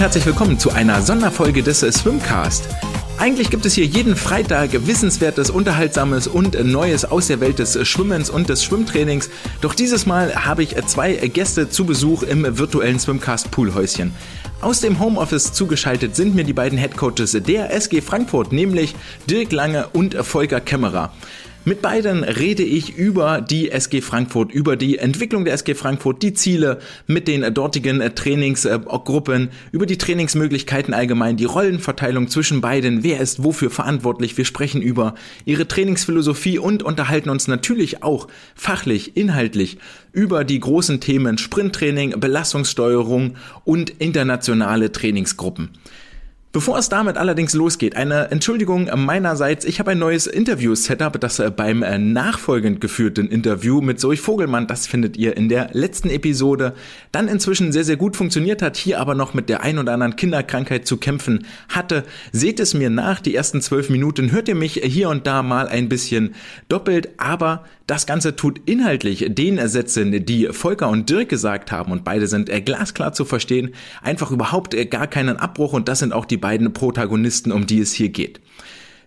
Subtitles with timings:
[0.00, 2.66] und herzlich willkommen zu einer Sonderfolge des Swimcast.
[3.18, 8.30] Eigentlich gibt es hier jeden Freitag Wissenswertes, Unterhaltsames und Neues aus der Welt des Schwimmens
[8.30, 9.28] und des Schwimmtrainings.
[9.60, 14.14] Doch dieses Mal habe ich zwei Gäste zu Besuch im virtuellen Swimcast Poolhäuschen.
[14.62, 18.94] Aus dem Homeoffice zugeschaltet sind mir die beiden Headcoaches der SG Frankfurt, nämlich
[19.28, 21.12] Dirk Lange und Volker Kämmerer.
[21.66, 26.32] Mit beiden rede ich über die SG Frankfurt, über die Entwicklung der SG Frankfurt, die
[26.32, 33.44] Ziele mit den dortigen Trainingsgruppen, über die Trainingsmöglichkeiten allgemein, die Rollenverteilung zwischen beiden, wer ist
[33.44, 34.38] wofür verantwortlich.
[34.38, 35.14] Wir sprechen über
[35.44, 39.76] ihre Trainingsphilosophie und unterhalten uns natürlich auch fachlich, inhaltlich
[40.12, 45.68] über die großen Themen Sprinttraining, Belastungssteuerung und internationale Trainingsgruppen.
[46.52, 49.64] Bevor es damit allerdings losgeht, eine Entschuldigung meinerseits.
[49.64, 54.66] Ich habe ein neues Interview-Setup, das äh, beim äh, nachfolgend geführten Interview mit Zoe Vogelmann,
[54.66, 56.74] das findet ihr in der letzten Episode,
[57.12, 60.16] dann inzwischen sehr, sehr gut funktioniert hat, hier aber noch mit der ein oder anderen
[60.16, 62.02] Kinderkrankheit zu kämpfen hatte.
[62.32, 65.68] Seht es mir nach, die ersten zwölf Minuten hört ihr mich hier und da mal
[65.68, 66.34] ein bisschen
[66.68, 72.02] doppelt, aber das Ganze tut inhaltlich den Sätzen, die Volker und Dirk gesagt haben, und
[72.02, 73.70] beide sind äh, glasklar zu verstehen,
[74.02, 77.92] einfach überhaupt gar keinen Abbruch und das sind auch die beiden Protagonisten, um die es
[77.92, 78.40] hier geht.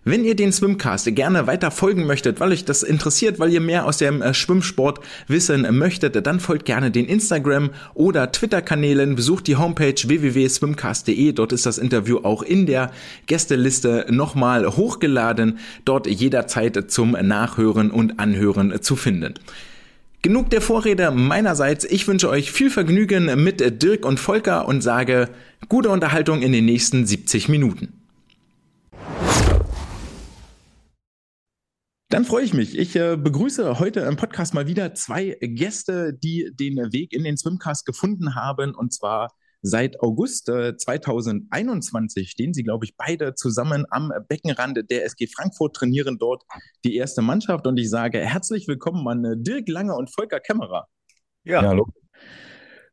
[0.06, 3.86] Wenn ihr den Swimcast gerne weiter folgen möchtet, weil euch das interessiert, weil ihr mehr
[3.86, 9.56] aus dem äh, Schwimmsport wissen möchtet, dann folgt gerne den Instagram oder Twitter-Kanälen, besucht die
[9.56, 12.90] Homepage www.swimcast.de, dort ist das Interview auch in der
[13.26, 19.34] Gästeliste nochmal hochgeladen, dort jederzeit zum Nachhören und Anhören zu finden.
[20.24, 21.84] Genug der Vorrede meinerseits.
[21.84, 25.28] Ich wünsche euch viel Vergnügen mit Dirk und Volker und sage
[25.68, 27.92] gute Unterhaltung in den nächsten 70 Minuten.
[32.08, 32.78] Dann freue ich mich.
[32.78, 37.36] Ich äh, begrüße heute im Podcast mal wieder zwei Gäste, die den Weg in den
[37.36, 38.74] Swimcast gefunden haben.
[38.74, 39.30] Und zwar
[39.66, 45.74] seit August äh, 2021 stehen sie, glaube ich, beide zusammen am Beckenrand der SG Frankfurt,
[45.74, 46.42] trainieren dort
[46.84, 47.66] die erste Mannschaft.
[47.66, 50.86] Und ich sage herzlich willkommen an äh, Dirk Lange und Volker Kämmerer.
[51.44, 51.86] Ja, ja hallo.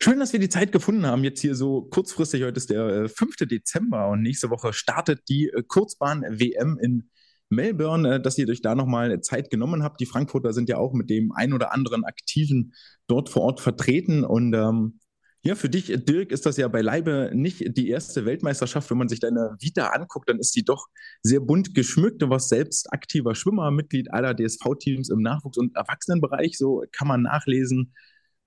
[0.02, 2.44] Schön, dass wir die Zeit gefunden haben, jetzt hier so kurzfristig.
[2.44, 3.42] Heute ist der 5.
[3.42, 7.10] Äh, Dezember und nächste Woche startet die äh, Kurzbahn-WM in
[7.50, 10.00] Melbourne, dass ihr euch da nochmal Zeit genommen habt.
[10.00, 12.74] Die Frankfurter sind ja auch mit dem ein oder anderen Aktiven
[13.08, 14.24] dort vor Ort vertreten.
[14.24, 15.01] Und ähm,
[15.44, 18.92] ja, für dich, Dirk, ist das ja beileibe nicht die erste Weltmeisterschaft.
[18.92, 20.88] Wenn man sich deine Vita anguckt, dann ist die doch
[21.24, 22.22] sehr bunt geschmückt.
[22.22, 26.58] Du warst selbst aktiver Schwimmer, Mitglied aller DSV-Teams im Nachwuchs- und Erwachsenenbereich.
[26.58, 27.94] So kann man nachlesen.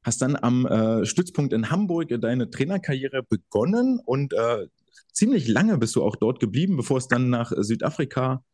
[0.04, 4.66] Hast dann am äh, Stützpunkt in Hamburg deine Trainerkarriere begonnen und äh,
[5.12, 8.44] ziemlich lange bist du auch dort geblieben, bevor es dann nach Südafrika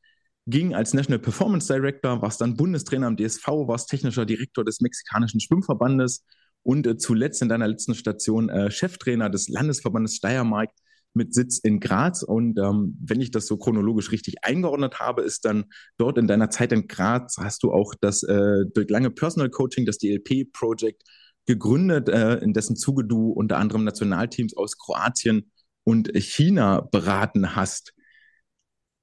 [0.47, 5.41] ging als National Performance Director, warst dann Bundestrainer am DSV, warst technischer Direktor des mexikanischen
[5.41, 6.25] Schwimmverbandes
[6.63, 10.71] und äh, zuletzt in deiner letzten Station äh, Cheftrainer des Landesverbandes Steiermark
[11.15, 12.23] mit Sitz in Graz.
[12.23, 15.65] Und ähm, wenn ich das so chronologisch richtig eingeordnet habe, ist dann
[15.97, 19.87] dort in deiner Zeit in Graz hast du auch das äh, durch lange Personal Coaching,
[19.87, 21.03] das DLP Project
[21.47, 25.51] gegründet, äh, in dessen Zuge du unter anderem Nationalteams aus Kroatien
[25.85, 27.95] und China beraten hast.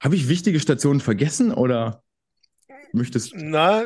[0.02, 2.04] Habe ich wichtige Stationen vergessen oder
[2.94, 3.34] möchtest?
[3.36, 3.84] Na,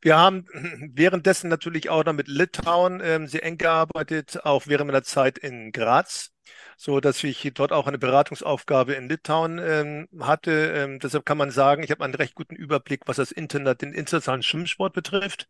[0.00, 0.46] wir haben
[0.94, 5.72] währenddessen natürlich auch noch mit Litauen ähm, sehr eng gearbeitet, auch während meiner Zeit in
[5.72, 6.30] Graz,
[6.76, 10.72] so dass ich dort auch eine Beratungsaufgabe in Litauen ähm, hatte.
[10.74, 13.92] Ähm, deshalb kann man sagen, ich habe einen recht guten Überblick, was das Internet, den
[13.92, 15.48] internationalen Schwimmsport betrifft.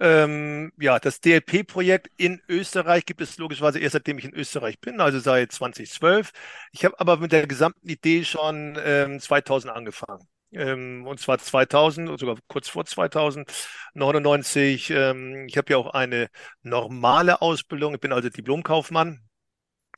[0.00, 5.00] Ähm, ja, das DLP-Projekt in Österreich gibt es logischerweise erst seitdem ich in Österreich bin,
[5.00, 6.32] also seit 2012.
[6.72, 10.26] Ich habe aber mit der gesamten Idee schon ähm, 2000 angefangen.
[10.52, 14.90] Ähm, und zwar 2000, sogar kurz vor 2099.
[14.90, 16.28] Ähm, ich habe ja auch eine
[16.62, 17.94] normale Ausbildung.
[17.94, 19.20] Ich bin also Diplomkaufmann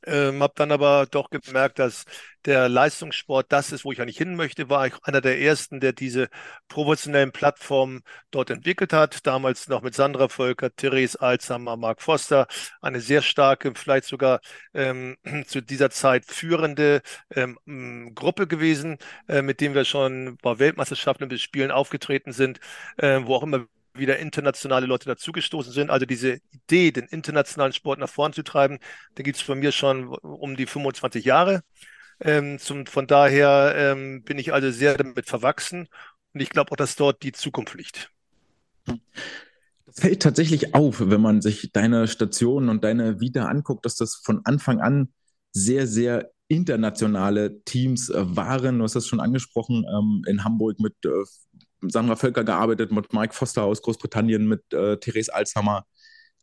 [0.05, 2.05] ähm, habe dann aber doch gemerkt, dass
[2.45, 4.69] der Leistungssport das ist, wo ich eigentlich hin möchte.
[4.69, 6.29] War ich einer der ersten, der diese
[6.67, 8.01] professionellen Plattformen
[8.31, 9.25] dort entwickelt hat.
[9.25, 12.47] Damals noch mit Sandra Völker, Therese Alzheimer, Mark Foster.
[12.81, 14.39] Eine sehr starke, vielleicht sogar
[14.73, 15.17] ähm,
[15.47, 17.01] zu dieser Zeit führende
[17.31, 17.57] ähm,
[18.15, 22.59] Gruppe gewesen, äh, mit dem wir schon bei Weltmeisterschaften und Spielen aufgetreten sind,
[22.97, 25.89] äh, wo auch immer wieder internationale Leute dazugestoßen sind.
[25.89, 28.79] Also diese Idee, den internationalen Sport nach vorn zu treiben,
[29.15, 31.61] da gibt es von mir schon um die 25 Jahre.
[32.19, 35.87] Ähm, zum, von daher ähm, bin ich also sehr damit verwachsen
[36.33, 38.11] und ich glaube auch, dass dort die Zukunft liegt.
[38.85, 44.15] Das fällt tatsächlich auf, wenn man sich deine Stationen und deine Vita anguckt, dass das
[44.15, 45.09] von Anfang an
[45.51, 48.77] sehr, sehr internationale Teams äh, waren.
[48.77, 51.09] Du hast das schon angesprochen, ähm, in Hamburg mit äh,
[51.89, 55.85] Sandra Völker gearbeitet, mit Mike Foster aus Großbritannien, mit äh, Therese Alzhammer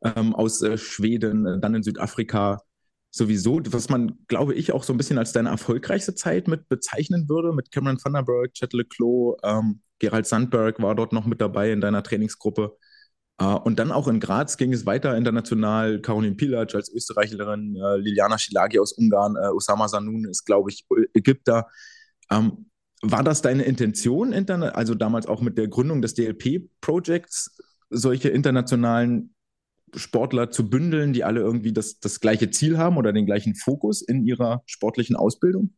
[0.02, 2.62] ähm, aus äh, Schweden, äh, dann in Südafrika
[3.10, 7.28] sowieso, was man, glaube ich, auch so ein bisschen als deine erfolgreichste Zeit mit bezeichnen
[7.28, 11.80] würde, mit Cameron Vanderberg, Chet Leclos, ähm, Gerald Sandberg war dort noch mit dabei in
[11.80, 12.76] deiner Trainingsgruppe.
[13.38, 16.00] Äh, und dann auch in Graz ging es weiter international.
[16.00, 20.86] Caroline Pilac als Österreicherin, äh, Liliana Schilagi aus Ungarn, äh, Osama Sanun ist, glaube ich,
[21.14, 21.66] Ägypter.
[22.30, 22.69] Ähm,
[23.02, 27.56] war das deine Intention, also damals auch mit der Gründung des DLP-Projects,
[27.88, 29.34] solche internationalen
[29.94, 34.02] Sportler zu bündeln, die alle irgendwie das, das gleiche Ziel haben oder den gleichen Fokus
[34.02, 35.74] in ihrer sportlichen Ausbildung?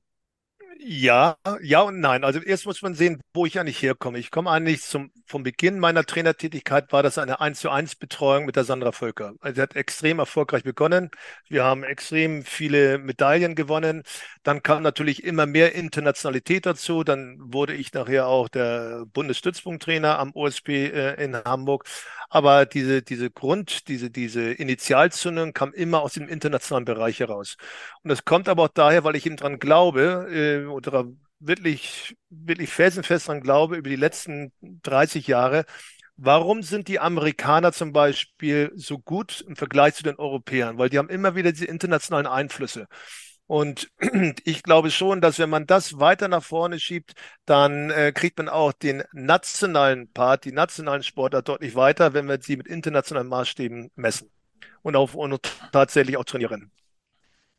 [0.84, 2.24] Ja, ja und nein.
[2.24, 4.18] Also erst muss man sehen, wo ich eigentlich herkomme.
[4.18, 8.46] Ich komme eigentlich zum, vom Beginn meiner Trainertätigkeit war das eine 1 zu 1 Betreuung
[8.46, 9.34] mit der Sandra Völker.
[9.40, 11.10] Also sie hat extrem erfolgreich begonnen.
[11.48, 14.02] Wir haben extrem viele Medaillen gewonnen.
[14.42, 17.04] Dann kam natürlich immer mehr Internationalität dazu.
[17.04, 21.84] Dann wurde ich nachher auch der Bundesstützpunkttrainer am OSP äh, in Hamburg.
[22.28, 27.56] Aber diese, diese Grund, diese, diese Initialzündung kam immer aus dem internationalen Bereich heraus.
[28.02, 31.06] Und das kommt aber auch daher, weil ich eben dran glaube, äh, oder
[31.38, 35.64] wirklich, wirklich felsenfest dran glaube, über die letzten 30 Jahre,
[36.16, 40.78] Warum sind die Amerikaner zum Beispiel so gut im Vergleich zu den Europäern?
[40.78, 42.86] Weil die haben immer wieder diese internationalen Einflüsse.
[43.46, 43.90] Und
[44.44, 47.14] ich glaube schon, dass wenn man das weiter nach vorne schiebt,
[47.44, 52.40] dann äh, kriegt man auch den nationalen Part, die nationalen Sportler deutlich weiter, wenn wir
[52.40, 54.30] sie mit internationalen Maßstäben messen
[54.82, 55.40] und, auf, und
[55.72, 56.70] tatsächlich auch trainieren.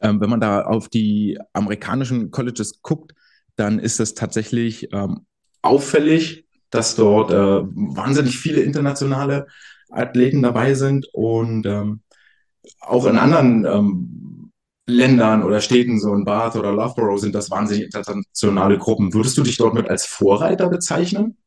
[0.01, 3.13] Ähm, wenn man da auf die amerikanischen Colleges guckt,
[3.55, 5.25] dann ist es tatsächlich ähm,
[5.61, 9.47] auffällig, dass dort äh, wahnsinnig viele internationale
[9.89, 12.01] Athleten dabei sind und ähm,
[12.79, 14.51] auch in anderen ähm,
[14.85, 19.13] Ländern oder Städten, so in Bath oder Loughborough, sind das wahnsinnig internationale Gruppen.
[19.13, 21.37] Würdest du dich dort mit als Vorreiter bezeichnen?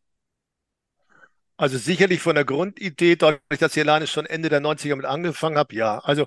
[1.58, 5.56] Also sicherlich von der Grundidee, dadurch, dass ich alleine schon Ende der 90er mit angefangen
[5.56, 5.98] habe, ja.
[5.98, 6.26] Also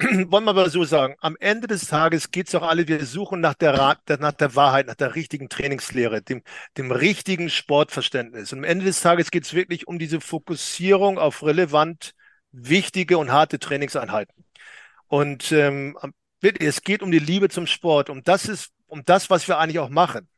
[0.28, 3.40] wollen wir mal so sagen, am Ende des Tages geht es doch alle, wir suchen
[3.40, 6.42] nach der, nach der Wahrheit, nach der richtigen Trainingslehre, dem,
[6.76, 8.52] dem richtigen Sportverständnis.
[8.52, 12.14] Und am Ende des Tages geht es wirklich um diese Fokussierung auf relevant
[12.52, 14.44] wichtige und harte Trainingseinheiten.
[15.08, 15.98] Und ähm,
[16.40, 18.08] es geht um die Liebe zum Sport.
[18.08, 20.28] Um das ist, um das, was wir eigentlich auch machen.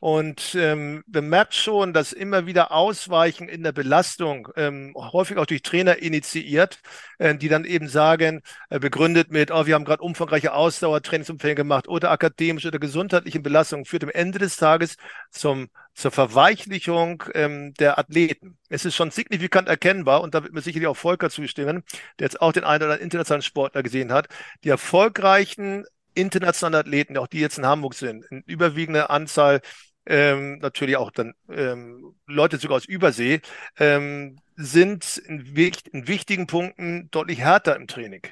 [0.00, 5.46] Und ähm, man merkt schon, dass immer wieder Ausweichen in der Belastung, ähm, häufig auch
[5.46, 6.80] durch Trainer initiiert,
[7.18, 11.88] äh, die dann eben sagen, äh, begründet mit, oh, wir haben gerade umfangreiche Ausdauertrainingsumfänge gemacht
[11.88, 14.96] oder akademische oder gesundheitliche Belastungen, führt am Ende des Tages
[15.30, 18.58] zum, zur Verweichlichung ähm, der Athleten.
[18.68, 21.82] Es ist schon signifikant erkennbar, und da wird mir sicherlich auch Volker zustimmen,
[22.18, 24.28] der jetzt auch den einen oder anderen internationalen Sportler gesehen hat,
[24.64, 25.84] die erfolgreichen
[26.14, 29.60] internationale Athleten, auch die jetzt in Hamburg sind, in überwiegender Anzahl
[30.06, 33.40] ähm, natürlich auch dann ähm, Leute sogar aus Übersee,
[33.78, 35.40] ähm, sind in,
[35.92, 38.22] in, wichtigen Punkten deutlich härter im Training.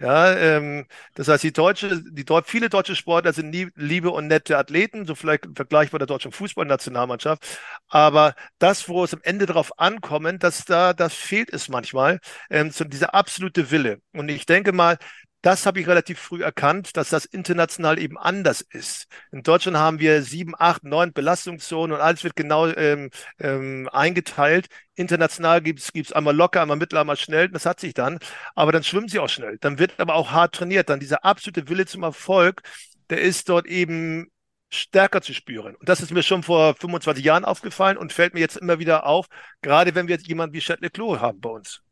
[0.00, 4.56] Ja, ähm, das heißt, die deutsche, die viele deutsche Sportler sind nie, liebe und nette
[4.56, 7.46] Athleten, so vielleicht im Vergleich mit der deutschen Fußballnationalmannschaft.
[7.88, 12.18] Aber das, wo es am Ende darauf ankommt, dass da, das fehlt es manchmal,
[12.48, 14.00] ähm, so dieser absolute Wille.
[14.14, 14.96] Und ich denke mal,
[15.42, 19.06] das habe ich relativ früh erkannt, dass das international eben anders ist.
[19.32, 24.68] In Deutschland haben wir sieben, acht, neun Belastungszonen und alles wird genau ähm, ähm, eingeteilt.
[24.94, 27.48] International gibt es einmal locker, einmal mittel, einmal schnell.
[27.48, 28.18] Das hat sich dann.
[28.54, 29.56] Aber dann schwimmen sie auch schnell.
[29.60, 30.90] Dann wird aber auch hart trainiert.
[30.90, 32.62] Dann dieser absolute Wille zum Erfolg,
[33.08, 34.30] der ist dort eben
[34.68, 35.74] stärker zu spüren.
[35.74, 39.06] Und das ist mir schon vor 25 Jahren aufgefallen und fällt mir jetzt immer wieder
[39.06, 39.26] auf,
[39.62, 41.82] gerade wenn wir jetzt jemanden wie Chet Leclos haben bei uns.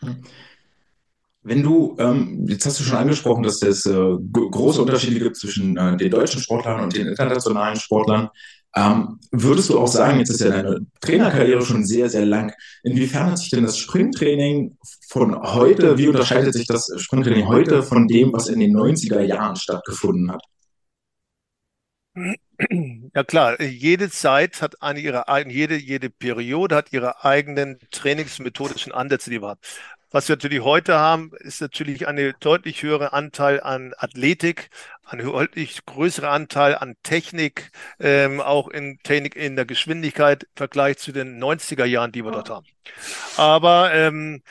[0.00, 0.24] Hm.
[1.48, 5.78] Wenn du, ähm, jetzt hast du schon angesprochen, dass es äh, große Unterschiede gibt zwischen
[5.78, 8.28] äh, den deutschen Sportlern und den internationalen Sportlern.
[8.76, 12.52] Ähm, würdest du auch sagen, jetzt ist ja deine Trainerkarriere schon sehr, sehr lang.
[12.82, 14.76] Inwiefern hat sich denn das Springtraining
[15.08, 19.56] von heute, wie unterscheidet sich das Springtraining heute von dem, was in den 90er Jahren
[19.56, 20.42] stattgefunden hat?
[23.14, 29.30] Ja klar, jede Zeit hat eine ihre jede, jede Periode hat ihre eigenen trainingsmethodischen Ansätze,
[29.30, 29.60] die wir haben.
[30.10, 34.70] Was wir natürlich heute haben, ist natürlich eine deutlich höhere Anteil an Athletik,
[35.04, 40.96] ein deutlich größerer Anteil an Technik, ähm, auch in Technik in der Geschwindigkeit im Vergleich
[40.96, 42.66] zu den 90er Jahren, die wir dort haben.
[43.36, 44.42] Aber ähm,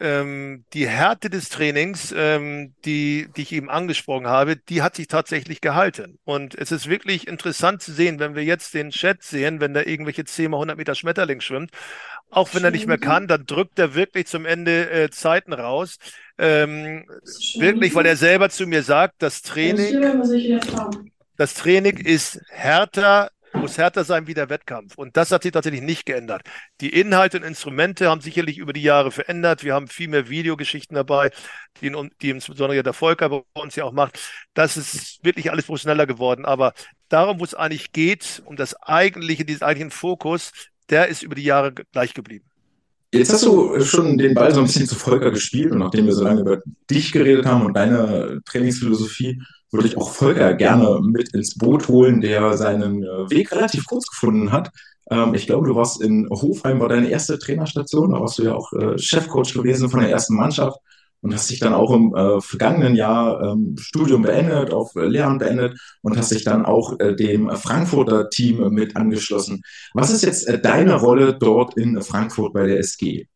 [0.00, 5.06] ähm, die Härte des Trainings, ähm, die, die ich eben angesprochen habe, die hat sich
[5.06, 6.18] tatsächlich gehalten.
[6.24, 9.82] Und es ist wirklich interessant zu sehen, wenn wir jetzt den Chat sehen, wenn da
[9.82, 11.70] irgendwelche 10 mal 100 Meter Schmetterling schwimmt,
[12.30, 15.98] auch wenn er nicht mehr kann, dann drückt er wirklich zum Ende äh, Zeiten raus.
[16.38, 17.04] Ähm,
[17.58, 20.00] wirklich, weil er selber zu mir sagt, das Training,
[21.36, 24.96] das Training ist härter, muss härter sein wie der Wettkampf.
[24.96, 26.42] Und das hat sich tatsächlich nicht geändert.
[26.80, 29.64] Die Inhalte und Instrumente haben sicherlich über die Jahre verändert.
[29.64, 31.30] Wir haben viel mehr Videogeschichten dabei,
[31.80, 31.92] die,
[32.22, 34.18] die insbesondere der Volker bei uns ja auch macht.
[34.54, 36.44] Das ist wirklich alles professioneller geworden.
[36.44, 36.72] Aber
[37.08, 40.52] darum, wo es eigentlich geht, um das eigentliche, diesen eigentlichen Fokus,
[40.88, 42.50] der ist über die Jahre gleich geblieben.
[43.12, 46.12] Jetzt hast du schon den Ball so ein bisschen zu Volker gespielt und nachdem wir
[46.12, 51.34] so lange über dich geredet haben und deine Trainingsphilosophie, würde ich auch Volker gerne mit
[51.34, 54.70] ins Boot holen, der seinen äh, Weg relativ kurz gefunden hat.
[55.10, 58.54] Ähm, ich glaube, du warst in Hofheim, war deine erste Trainerstation, da warst du ja
[58.54, 60.78] auch äh, Chefcoach gewesen von der ersten Mannschaft
[61.22, 65.40] und hast dich dann auch im äh, vergangenen Jahr ähm, Studium beendet, auf äh, Lehramt
[65.40, 69.62] beendet und hast dich dann auch äh, dem Frankfurter Team mit angeschlossen.
[69.94, 73.26] Was ist jetzt äh, deine Rolle dort in Frankfurt bei der SG?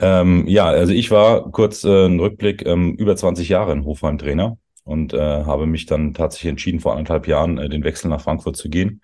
[0.00, 4.18] Ähm, ja, also ich war kurz äh, ein Rückblick ähm, über 20 Jahre in Hofheim
[4.18, 8.20] Trainer und äh, habe mich dann tatsächlich entschieden, vor anderthalb Jahren äh, den Wechsel nach
[8.20, 9.00] Frankfurt zu gehen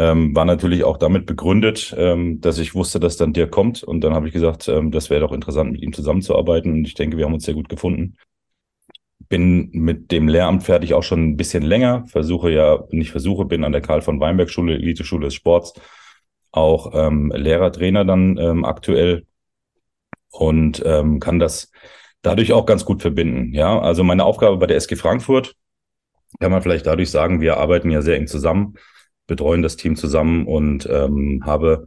[0.00, 3.82] ähm, war natürlich auch damit begründet, ähm, dass ich wusste, dass dann der kommt.
[3.82, 6.72] Und dann habe ich gesagt, ähm, das wäre doch interessant, mit ihm zusammenzuarbeiten.
[6.72, 8.16] Und ich denke, wir haben uns sehr gut gefunden.
[9.28, 12.06] Bin mit dem Lehramt fertig auch schon ein bisschen länger.
[12.06, 15.74] Versuche ja, nicht versuche, bin an der Karl von Weinberg Schule, Elite-Schule des Sports,
[16.50, 19.26] auch ähm, Lehrertrainer dann ähm, aktuell
[20.30, 21.70] und ähm, kann das
[22.22, 23.54] dadurch auch ganz gut verbinden.
[23.54, 25.54] Ja, also meine Aufgabe bei der SG Frankfurt
[26.38, 28.76] kann man vielleicht dadurch sagen, wir arbeiten ja sehr eng zusammen
[29.30, 31.86] betreuen das Team zusammen und ähm, habe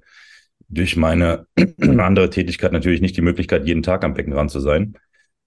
[0.69, 1.45] durch meine
[1.77, 4.95] andere Tätigkeit natürlich nicht die Möglichkeit, jeden Tag am Beckenrand zu sein.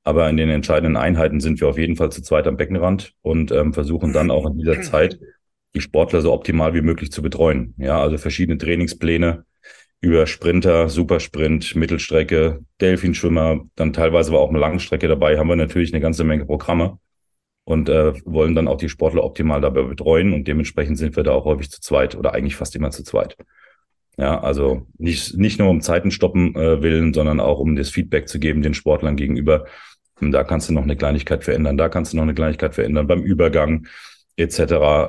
[0.05, 3.51] Aber in den entscheidenden Einheiten sind wir auf jeden Fall zu zweit am Beckenrand und
[3.51, 5.19] ähm, versuchen dann auch in dieser Zeit
[5.75, 7.75] die Sportler so optimal wie möglich zu betreuen.
[7.79, 9.45] Ja, also verschiedene Trainingspläne
[10.01, 15.93] über Sprinter, Supersprint, Mittelstrecke, Delfinschwimmer, dann teilweise war auch eine Langstrecke dabei, haben wir natürlich
[15.93, 16.99] eine ganze Menge Programme
[17.65, 21.33] und äh, wollen dann auch die Sportler optimal dabei betreuen und dementsprechend sind wir da
[21.33, 23.37] auch häufig zu zweit oder eigentlich fast immer zu zweit.
[24.19, 28.29] Ja, also nicht, nicht nur um Zeiten stoppen äh, willen, sondern auch um das Feedback
[28.29, 29.67] zu geben den Sportlern gegenüber.
[30.21, 33.07] Und da kannst du noch eine Kleinigkeit verändern, da kannst du noch eine Kleinigkeit verändern
[33.07, 33.87] beim Übergang
[34.37, 34.61] etc.,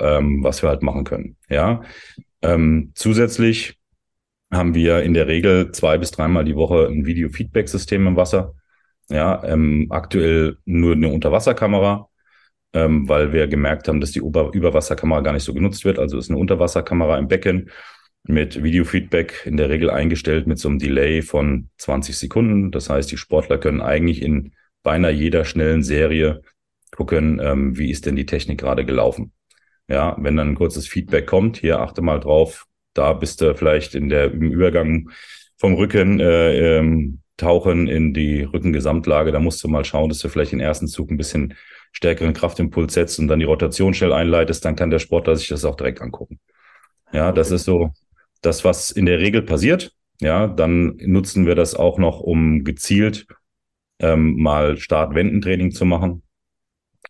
[0.01, 1.37] ähm, was wir halt machen können.
[1.49, 1.83] Ja,
[2.41, 3.76] ähm, zusätzlich
[4.51, 8.55] haben wir in der Regel zwei bis dreimal die Woche ein Video-Feedback-System im Wasser.
[9.09, 12.09] Ja, ähm, aktuell nur eine Unterwasserkamera
[12.77, 15.99] ähm, weil wir gemerkt haben, dass die Ober Überwasserkamera gar nicht so genutzt wird.
[15.99, 17.71] Also ist eine Unterwasserkamera im Becken
[18.23, 22.71] mit Videofeedback in der Regel eingestellt mit so einem Delay von 20 Sekunden.
[22.71, 26.41] Das heißt, die Sportler können eigentlich in beinahe jeder schnellen Serie
[26.95, 29.33] gucken, ähm, wie ist denn die Technik gerade gelaufen.
[29.87, 32.66] Ja, wenn dann ein kurzes Feedback kommt, hier achte mal drauf,
[32.97, 35.09] da bist du vielleicht in der im Übergang
[35.57, 39.31] vom Rücken äh, ähm, tauchen in die Rückengesamtlage.
[39.31, 41.53] Da musst du mal schauen, dass du vielleicht den ersten Zug ein bisschen
[41.91, 45.65] stärkeren Kraftimpuls setzt und dann die Rotation schnell einleitest, dann kann der Sportler sich das
[45.65, 46.39] auch direkt angucken.
[47.11, 47.91] Ja, das ist so
[48.41, 49.93] das, was in der Regel passiert.
[50.19, 53.27] Ja, dann nutzen wir das auch noch, um gezielt
[53.99, 56.23] ähm, mal Start-Wendentraining zu machen.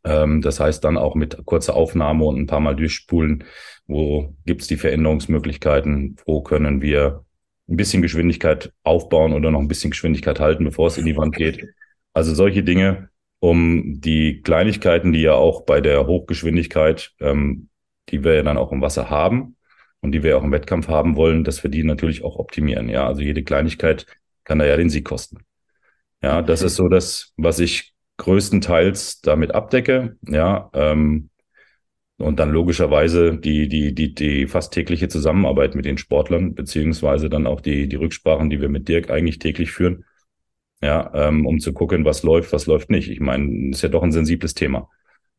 [0.04, 3.44] Ähm, das heißt dann auch mit kurzer Aufnahme und ein paar Mal durchspulen,
[3.88, 7.26] wo gibt's die Veränderungsmöglichkeiten, wo können wir
[7.70, 11.36] ein bisschen Geschwindigkeit aufbauen oder noch ein bisschen Geschwindigkeit halten, bevor es in die Wand
[11.36, 11.66] geht.
[12.14, 17.70] Also solche Dinge, um die Kleinigkeiten, die ja auch bei der Hochgeschwindigkeit, ähm,
[18.10, 19.58] die wir ja dann auch im Wasser haben
[20.02, 22.90] und die wir auch im Wettkampf haben wollen, dass wir die natürlich auch optimieren.
[22.90, 24.06] Ja, also jede Kleinigkeit
[24.44, 25.40] kann da ja den Sieg kosten.
[26.22, 30.18] Ja, das ist so das, was ich größtenteils damit abdecke.
[30.28, 31.30] Ja, ähm,
[32.18, 37.48] und dann logischerweise die, die, die, die fast tägliche Zusammenarbeit mit den Sportlern, beziehungsweise dann
[37.48, 40.04] auch die, die Rücksprachen, die wir mit Dirk eigentlich täglich führen
[40.82, 43.10] ja, ähm, um zu gucken, was läuft, was läuft nicht.
[43.10, 44.90] Ich meine, ist ja doch ein sensibles Thema,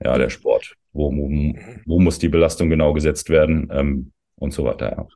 [0.03, 0.77] ja, der Sport.
[0.93, 1.55] Wo, wo,
[1.87, 4.91] wo muss die Belastung genau gesetzt werden ähm, und so weiter.
[4.91, 5.07] Ja.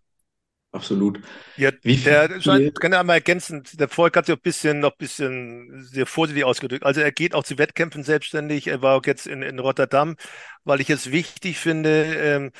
[0.72, 1.20] Absolut.
[1.54, 4.80] Ja, Wie der, ich kann ja einmal ergänzen, der Volk hat sich auch ein bisschen,
[4.80, 6.84] noch ein bisschen sehr vorsichtig ausgedrückt.
[6.84, 8.68] Also er geht auch zu Wettkämpfen selbstständig.
[8.68, 10.16] Er war auch jetzt in, in Rotterdam,
[10.64, 12.52] weil ich es wichtig finde, ähm,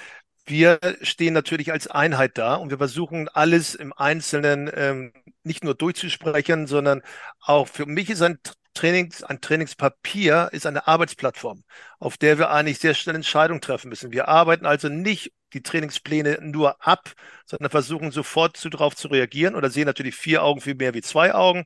[0.44, 5.12] wir stehen natürlich als Einheit da und wir versuchen alles im Einzelnen ähm,
[5.44, 7.02] nicht nur durchzusprechen, sondern
[7.40, 8.38] auch für mich ist ein
[8.74, 11.62] Trainings, ein Trainingspapier ist eine Arbeitsplattform,
[11.98, 14.12] auf der wir eigentlich sehr schnell Entscheidungen treffen müssen.
[14.12, 17.12] Wir arbeiten also nicht die Trainingspläne nur ab,
[17.44, 21.02] sondern versuchen sofort zu, darauf zu reagieren oder sehen natürlich vier Augen viel mehr wie
[21.02, 21.64] zwei Augen.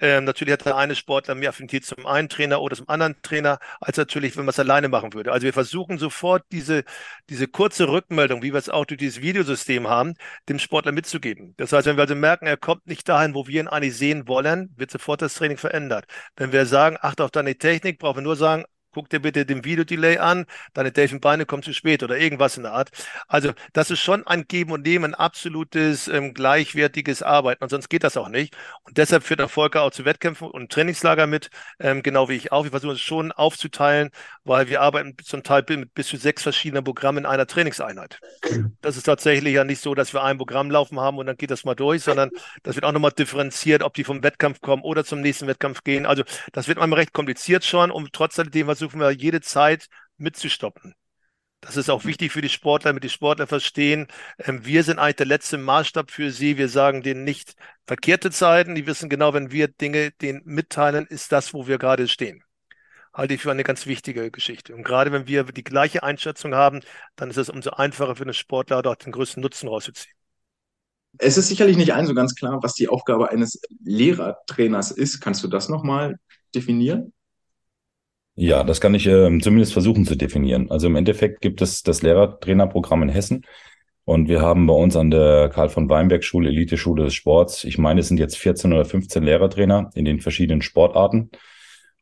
[0.00, 3.58] Ähm, natürlich hat der eine Sportler mehr Affinität zum einen Trainer oder zum anderen Trainer,
[3.80, 5.32] als natürlich, wenn man es alleine machen würde.
[5.32, 6.84] Also wir versuchen sofort diese,
[7.28, 10.14] diese kurze Rückmeldung, wie wir es auch durch dieses Videosystem haben,
[10.48, 11.54] dem Sportler mitzugeben.
[11.56, 14.28] Das heißt, wenn wir also merken, er kommt nicht dahin, wo wir ihn eigentlich sehen
[14.28, 16.06] wollen, wird sofort das Training verändert.
[16.36, 18.64] Wenn wir sagen, achte auf deine Technik, brauchen wir nur sagen,
[18.98, 22.72] guck dir bitte den Videodelay an, deine Delfin-Beine kommen zu spät oder irgendwas in der
[22.72, 22.90] Art.
[23.28, 27.90] Also das ist schon ein Geben und Nehmen, ein absolutes ähm, gleichwertiges Arbeiten und sonst
[27.90, 28.56] geht das auch nicht.
[28.82, 32.50] Und deshalb führt der Volker auch zu Wettkämpfen und Trainingslager mit, ähm, genau wie ich
[32.50, 32.64] auch.
[32.64, 34.10] Wir versuchen es schon aufzuteilen,
[34.42, 38.18] weil wir arbeiten zum Teil mit bis zu sechs verschiedenen Programmen in einer Trainingseinheit.
[38.80, 41.52] Das ist tatsächlich ja nicht so, dass wir ein Programm laufen haben und dann geht
[41.52, 42.30] das mal durch, sondern
[42.64, 46.04] das wird auch nochmal differenziert, ob die vom Wettkampf kommen oder zum nächsten Wettkampf gehen.
[46.04, 48.48] Also das wird manchmal recht kompliziert schon und trotzdem
[48.88, 50.94] versuchen wir jede Zeit mitzustoppen.
[51.60, 54.06] Das ist auch wichtig für die Sportler, damit die Sportler verstehen,
[54.38, 56.56] ähm, wir sind eigentlich der letzte Maßstab für sie.
[56.56, 57.54] Wir sagen denen nicht
[57.86, 58.76] verkehrte Zeiten.
[58.76, 62.44] Die wissen genau, wenn wir Dinge denen mitteilen, ist das, wo wir gerade stehen.
[63.12, 64.74] Halte ich für eine ganz wichtige Geschichte.
[64.74, 66.80] Und gerade wenn wir die gleiche Einschätzung haben,
[67.16, 70.14] dann ist es umso einfacher für den Sportler, dort den größten Nutzen rauszuziehen.
[71.18, 75.20] Es ist sicherlich nicht allen so ganz klar, was die Aufgabe eines Lehrertrainers ist.
[75.20, 76.20] Kannst du das nochmal
[76.54, 77.12] definieren?
[78.40, 80.70] Ja, das kann ich äh, zumindest versuchen zu definieren.
[80.70, 83.44] Also im Endeffekt gibt es das Lehrertrainerprogramm in Hessen
[84.04, 87.78] und wir haben bei uns an der Karl von Weinberg Schule, Elite-Schule des Sports, ich
[87.78, 91.30] meine, es sind jetzt 14 oder 15 Lehrertrainer in den verschiedenen Sportarten.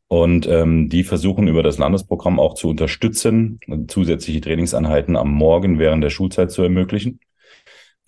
[0.08, 6.04] Und ähm, die versuchen über das Landesprogramm auch zu unterstützen, zusätzliche Trainingseinheiten am Morgen während
[6.04, 7.18] der Schulzeit zu ermöglichen.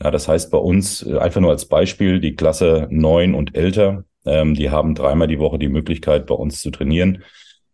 [0.03, 4.05] Ja, das heißt bei uns, äh, einfach nur als Beispiel, die Klasse neun und älter,
[4.27, 7.25] ähm, die haben dreimal die Woche die Möglichkeit, bei uns zu trainieren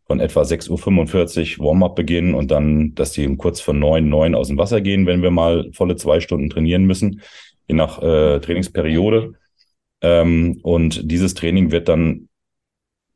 [0.06, 4.48] von etwa 6.45 Uhr Warm-up beginnen und dann, dass die kurz vor neun, neun aus
[4.48, 7.22] dem Wasser gehen, wenn wir mal volle zwei Stunden trainieren müssen,
[7.68, 9.32] je nach äh, Trainingsperiode.
[10.02, 12.28] Ähm, und dieses Training wird dann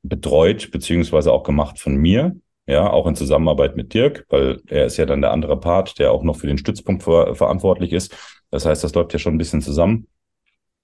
[0.03, 4.97] betreut beziehungsweise auch gemacht von mir, ja, auch in Zusammenarbeit mit Dirk, weil er ist
[4.97, 8.15] ja dann der andere Part, der auch noch für den Stützpunkt ver verantwortlich ist.
[8.51, 10.07] Das heißt, das läuft ja schon ein bisschen zusammen.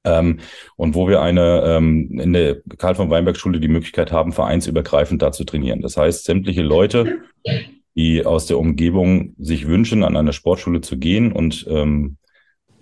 [0.04, 0.40] Ähm,
[0.76, 5.22] und wo wir eine ähm, in der Karl von Weinberg Schule die Möglichkeit haben, vereinsübergreifend
[5.22, 5.80] da zu trainieren.
[5.80, 7.22] Das heißt, sämtliche Leute,
[7.94, 12.18] die aus der Umgebung sich wünschen, an eine Sportschule zu gehen und ähm,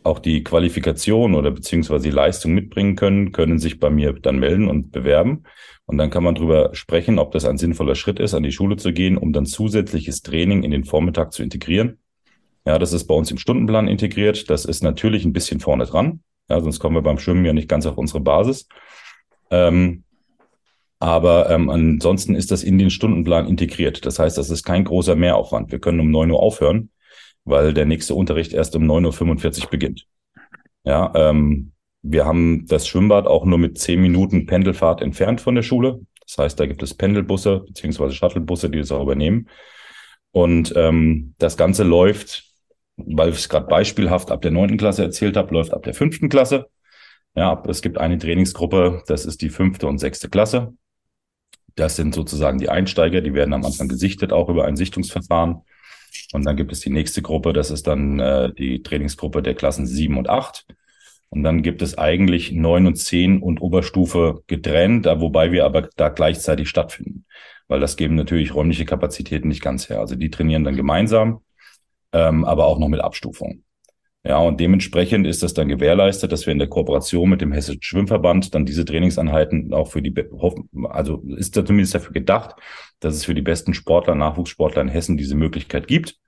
[0.05, 4.69] auch die Qualifikation oder beziehungsweise die Leistung mitbringen können, können sich bei mir dann melden
[4.69, 5.45] und bewerben.
[5.87, 8.77] Und dann kann man darüber sprechen, ob das ein sinnvoller Schritt ist, an die Schule
[8.77, 11.99] zu gehen, um dann zusätzliches Training in den Vormittag zu integrieren.
[12.65, 14.49] Ja, das ist bei uns im Stundenplan integriert.
[14.49, 16.21] Das ist natürlich ein bisschen vorne dran.
[16.53, 18.69] Ja, sonst kommen wir beim Schwimmen ja nicht ganz auf unsere Basis.
[19.51, 20.05] Ähm,
[20.99, 24.05] aber ähm, ansonsten ist das in den Stundenplan integriert.
[24.05, 25.73] Das heißt, das ist kein großer Mehraufwand.
[25.73, 26.91] Wir können um neun Uhr aufhören,
[27.47, 30.07] weil der nächste Unterricht erst um neun Uhr fünfundvierzig beginnt.
[30.85, 35.63] Ja, ähm, wir haben das Schwimmbad auch nur mit zehn Minuten Pendelfahrt entfernt von der
[35.63, 36.03] Schule.
[36.27, 39.49] Das heißt, da gibt es Pendelbusse beziehungsweise Shuttlebusse, die das auch übernehmen.
[40.33, 42.52] Und ähm, das Ganze läuft
[43.07, 46.29] weil ich es gerade beispielhaft ab der neunten Klasse erzählt habe, läuft ab der fünften
[46.29, 46.67] Klasse.
[47.35, 50.75] Ja, es gibt eine Trainingsgruppe, das ist die fünfte und sechste Klasse.
[51.75, 55.63] Das sind sozusagen die Einsteiger, die werden am Anfang gesichtet, auch über ein Sichtungsverfahren.
[56.33, 59.87] Und dann gibt es die nächste Gruppe, das ist dann äh, die Trainingsgruppe der Klassen
[59.87, 60.67] sieben und acht.
[61.31, 65.89] Und dann gibt es eigentlich neun und zehn und Oberstufe getrennt, da, wobei wir aber
[65.97, 67.25] da gleichzeitig stattfinden.
[67.69, 70.01] Weil das geben natürlich räumliche Kapazitäten nicht ganz her.
[70.01, 71.41] Also die trainieren dann gemeinsam
[72.13, 73.65] ähm, aber auch noch mit Abstufung.
[74.25, 77.83] Ja, und dementsprechend ist das dann gewährleistet, dass wir in der Kooperation mit dem Hessischen
[77.83, 80.15] Schwimmverband dann diese Trainingseinheiten auch für die,
[80.91, 82.55] also ist da zumindest dafür gedacht,
[83.01, 86.19] dass es für die besten Sportler, Nachwuchssportler in Hessen diese Möglichkeit gibt.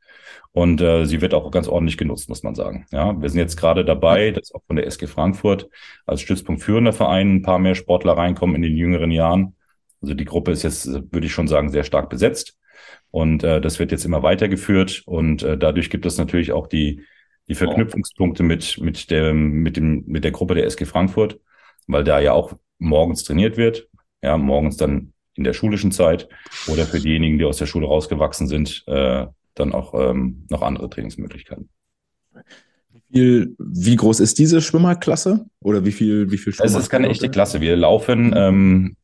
[0.51, 2.87] Und äh, sie wird auch ganz ordentlich genutzt, muss man sagen.
[2.93, 5.69] Ja, wir sind jetzt gerade dabei, dass auch von der SG Frankfurt
[6.07, 9.57] als Stützpunkt führender Verein ein paar mehr Sportler reinkommen in den jüngeren Jahren.
[10.01, 12.57] Also die Gruppe ist jetzt, würde ich schon sagen, sehr stark besetzt.
[13.15, 17.05] Und äh, das wird jetzt immer weitergeführt und äh, dadurch gibt es natürlich auch die,
[17.47, 21.39] die Verknüpfungspunkte mit, mit, der, mit, dem, mit der Gruppe der SG Frankfurt,
[21.87, 23.89] weil da ja auch morgens trainiert wird,
[24.21, 26.29] ja, morgens dann in der schulischen Zeit
[26.67, 30.91] oder für diejenigen, die aus der Schule rausgewachsen sind, äh, dann auch ähm, noch andere
[30.91, 31.69] Trainingsmöglichkeiten.
[33.11, 36.67] Wie, groß ist diese Schwimmerklasse oder wie viel, wie viel Schwimmer?
[36.67, 37.61] Es ist keine echte Klasse.
[37.61, 38.97] Wir laufen ähm,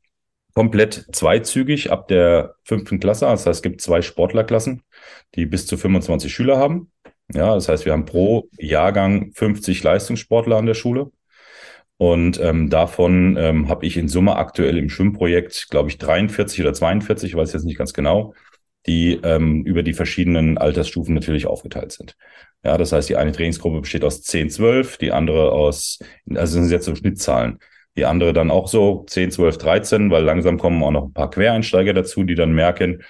[0.55, 3.27] komplett zweizügig ab der fünften Klasse.
[3.27, 4.83] Das heißt, es gibt zwei Sportlerklassen,
[5.35, 6.91] die bis zu 25 Schüler haben.
[7.33, 11.11] Ja, das heißt, wir haben pro Jahrgang 50 Leistungssportler an der Schule.
[11.97, 16.73] Und ähm, davon ähm, habe ich in Summe aktuell im Schwimmprojekt, glaube ich, 43 oder
[16.73, 18.33] 42, ich weiß jetzt nicht ganz genau,
[18.87, 22.17] die ähm, über die verschiedenen Altersstufen natürlich aufgeteilt sind.
[22.65, 25.99] Ja, das heißt, die eine Trainingsgruppe besteht aus 10, 12, die andere aus,
[26.35, 27.59] also sind jetzt so Schnittzahlen.
[27.97, 31.31] Die andere dann auch so 10, 12, 13, weil langsam kommen auch noch ein paar
[31.31, 33.03] Quereinsteiger dazu, die dann merken,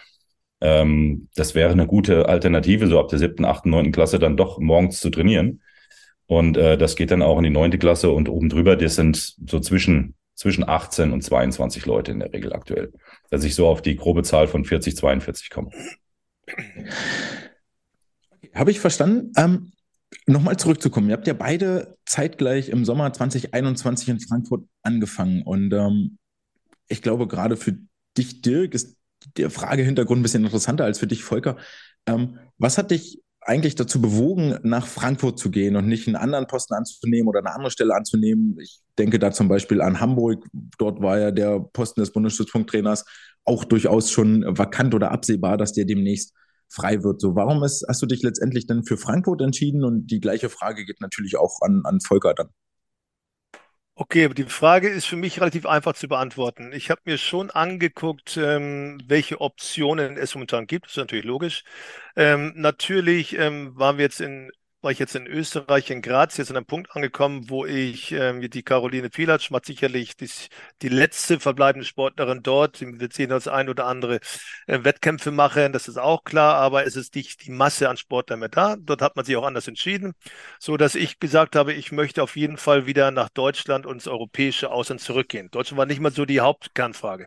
[0.61, 4.59] ähm, das wäre eine gute Alternative, so ab der siebten, achten, neunten Klasse dann doch
[4.59, 5.63] morgens zu trainieren.
[6.27, 9.35] Und äh, das geht dann auch in die neunte Klasse und oben drüber, das sind
[9.47, 12.95] so zwischen zwischen 18 und 22 Leute in der Regel aktuell.
[13.29, 15.69] Dass ich so auf die grobe Zahl von 40, 42 komme.
[18.55, 19.33] Habe ich verstanden.
[19.37, 19.73] Ähm,
[20.27, 21.09] Nochmal zurückzukommen.
[21.09, 25.43] Ihr habt ja beide zeitgleich im Sommer 2021 in Frankfurt angefangen.
[25.43, 26.19] Und ähm,
[26.89, 27.79] ich glaube, gerade für
[28.17, 28.97] dich, Dirk, ist
[29.37, 31.57] der Fragehintergrund ein bisschen interessanter als für dich, Volker.
[32.07, 36.47] Ähm, was hat dich eigentlich dazu bewogen, nach Frankfurt zu gehen und nicht einen anderen
[36.47, 38.59] Posten anzunehmen oder eine andere Stelle anzunehmen?
[38.61, 40.47] Ich denke da zum Beispiel an Hamburg.
[40.79, 43.05] Dort war ja der Posten des Bundesstützpunkttrainers
[43.45, 46.35] auch durchaus schon vakant oder absehbar, dass der demnächst
[46.71, 47.21] frei wird.
[47.21, 49.85] So, warum ist, hast du dich letztendlich denn für Frankfurt entschieden?
[49.85, 52.51] Und die gleiche Frage geht natürlich auch an, an Volker dann.
[53.97, 56.73] Okay, die Frage ist für mich relativ einfach zu beantworten.
[56.73, 60.87] Ich habe mir schon angeguckt, ähm, welche Optionen es momentan gibt.
[60.87, 61.65] Das ist natürlich logisch.
[62.17, 64.51] Ähm, natürlich ähm, waren wir jetzt in
[64.83, 68.41] war ich jetzt in Österreich, in Graz, jetzt an einem Punkt angekommen, wo ich ähm,
[68.51, 70.29] die Caroline Pilatsch macht sicherlich die,
[70.83, 72.81] die letzte verbleibende Sportlerin dort.
[72.81, 74.21] Wir sehen das ein oder andere
[74.67, 78.41] äh, Wettkämpfe machen, das ist auch klar, aber es ist nicht die Masse an Sportlern
[78.41, 78.77] mehr da.
[78.77, 80.15] Dort hat man sich auch anders entschieden,
[80.59, 84.09] so dass ich gesagt habe, ich möchte auf jeden Fall wieder nach Deutschland und ins
[84.09, 85.51] europäische Ausland zurückgehen.
[85.51, 87.27] Deutschland war nicht mal so die Hauptkernfrage.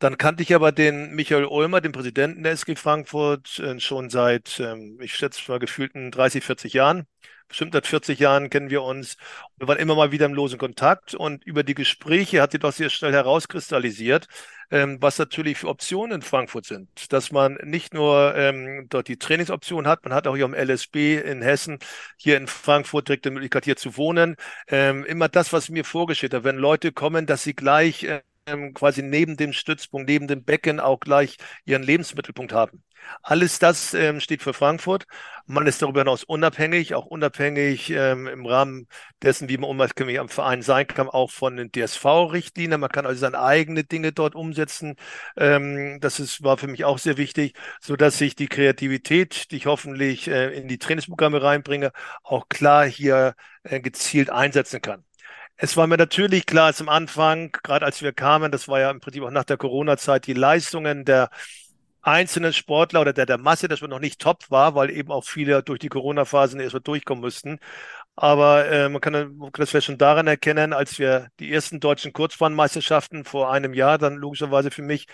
[0.00, 4.58] Dann kannte ich aber den Michael Ulmer, den Präsidenten der SG Frankfurt, äh, schon seit,
[4.58, 7.06] ähm, ich schätze mal, gefühlten 30, 40 Jahren.
[7.48, 9.16] Bestimmt seit 40 Jahren kennen wir uns.
[9.58, 12.72] Wir waren immer mal wieder im losen Kontakt und über die Gespräche hat sich doch
[12.72, 14.26] sehr schnell herauskristallisiert,
[14.70, 17.12] ähm, was natürlich für Optionen in Frankfurt sind.
[17.12, 21.18] Dass man nicht nur ähm, dort die Trainingsoption hat, man hat auch hier am LSB
[21.18, 21.78] in Hessen,
[22.16, 24.36] hier in Frankfurt direkt die Möglichkeit hier zu wohnen.
[24.68, 28.20] immer das, was mir vorgestellt hat, wenn Leute kommen, dass sie gleich ähm,
[28.74, 32.82] quasi neben dem Stützpunkt, neben dem Becken auch gleich ihren Lebensmittelpunkt haben.
[33.22, 35.06] Alles das ähm, steht für Frankfurt.
[35.46, 38.88] Man ist darüber hinaus unabhängig, auch unabhängig ähm, im Rahmen
[39.22, 42.80] dessen, wie man unabhängig am Verein sein kann, auch von den DSV-Richtlinien.
[42.80, 44.96] Man kann also seine eigenen Dinge dort umsetzen.
[45.36, 49.56] Ähm, das ist, war für mich auch sehr wichtig, so dass ich die Kreativität, die
[49.56, 55.04] ich hoffentlich äh, in die Trainingsprogramme reinbringe, auch klar hier äh, gezielt einsetzen kann.
[55.62, 59.00] Es war mir natürlich klar, zum Anfang, gerade als wir kamen, das war ja im
[59.00, 61.28] Prinzip auch nach der Corona-Zeit, die Leistungen der
[62.02, 65.24] einzelnen Sportler oder der, der Masse, dass man noch nicht top war, weil eben auch
[65.24, 67.58] viele durch die Corona-Phasen erstmal durchkommen müssten.
[68.16, 71.78] Aber äh, man, kann, man kann das vielleicht schon daran erkennen, als wir die ersten
[71.80, 75.06] deutschen Kurzbahnmeisterschaften vor einem Jahr dann logischerweise für mich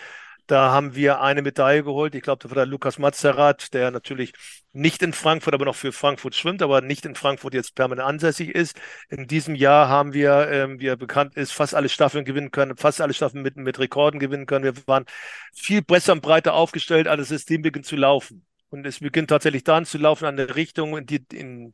[0.47, 2.15] da haben wir eine Medaille geholt.
[2.15, 4.33] Ich glaube, das war der Lukas Mazerat, der natürlich
[4.73, 8.49] nicht in Frankfurt, aber noch für Frankfurt schwimmt, aber nicht in Frankfurt jetzt permanent ansässig
[8.49, 8.79] ist.
[9.09, 12.77] In diesem Jahr haben wir, ähm, wie er bekannt ist, fast alle Staffeln gewinnen können,
[12.77, 14.63] fast alle Staffeln mit, mit Rekorden gewinnen können.
[14.63, 15.05] Wir waren
[15.53, 18.45] viel besser und breiter aufgestellt, als das System beginnt zu laufen.
[18.69, 21.73] Und es beginnt tatsächlich dann zu laufen an der Richtung, in die, in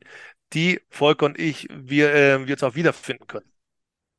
[0.52, 3.53] die Volker und ich, wir, äh, wir uns auch wiederfinden können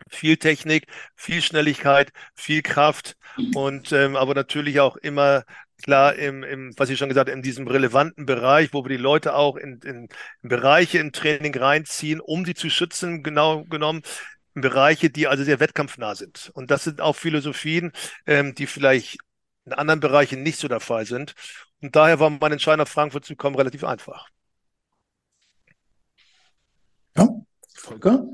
[0.09, 3.17] viel Technik, viel Schnelligkeit, viel Kraft
[3.53, 5.43] und ähm, aber natürlich auch immer
[5.83, 9.01] klar im, im, was ich schon gesagt habe, in diesem relevanten Bereich, wo wir die
[9.01, 10.07] Leute auch in, in,
[10.41, 14.01] in Bereiche im Training reinziehen, um sie zu schützen, genau genommen.
[14.53, 16.49] In Bereiche, die also sehr wettkampfnah sind.
[16.53, 17.91] Und das sind auch Philosophien,
[18.25, 19.17] ähm, die vielleicht
[19.65, 21.33] in anderen Bereichen nicht so der Fall sind.
[21.81, 24.29] Und daher war mein Entscheid nach Frankfurt zu kommen relativ einfach.
[27.17, 27.27] Ja,
[27.75, 28.25] Volker?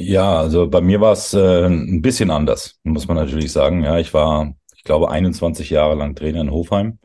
[0.00, 3.82] Ja, also bei mir war es äh, ein bisschen anders, muss man natürlich sagen.
[3.82, 6.98] Ja, ich war, ich glaube, 21 Jahre lang Trainer in Hofheim.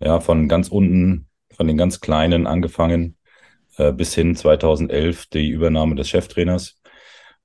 [0.00, 3.16] Ja, von ganz unten, von den ganz Kleinen angefangen,
[3.78, 6.76] äh, bis hin 2011 die Übernahme des Cheftrainers.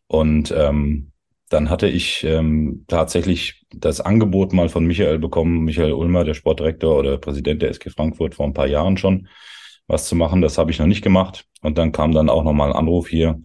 [0.07, 1.11] Und ähm,
[1.49, 6.97] dann hatte ich ähm, tatsächlich das Angebot mal von Michael bekommen, Michael Ulmer, der Sportdirektor
[6.99, 9.27] oder Präsident der SG Frankfurt vor ein paar Jahren schon,
[9.87, 10.41] was zu machen.
[10.41, 11.45] Das habe ich noch nicht gemacht.
[11.61, 13.41] Und dann kam dann auch nochmal ein Anruf hier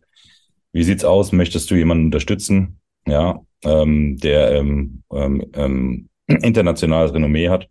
[0.73, 1.33] wie sieht's aus?
[1.33, 2.81] Möchtest du jemanden unterstützen?
[3.07, 7.69] Ja, ähm, der ähm, ähm, ähm internationales Renommee hat,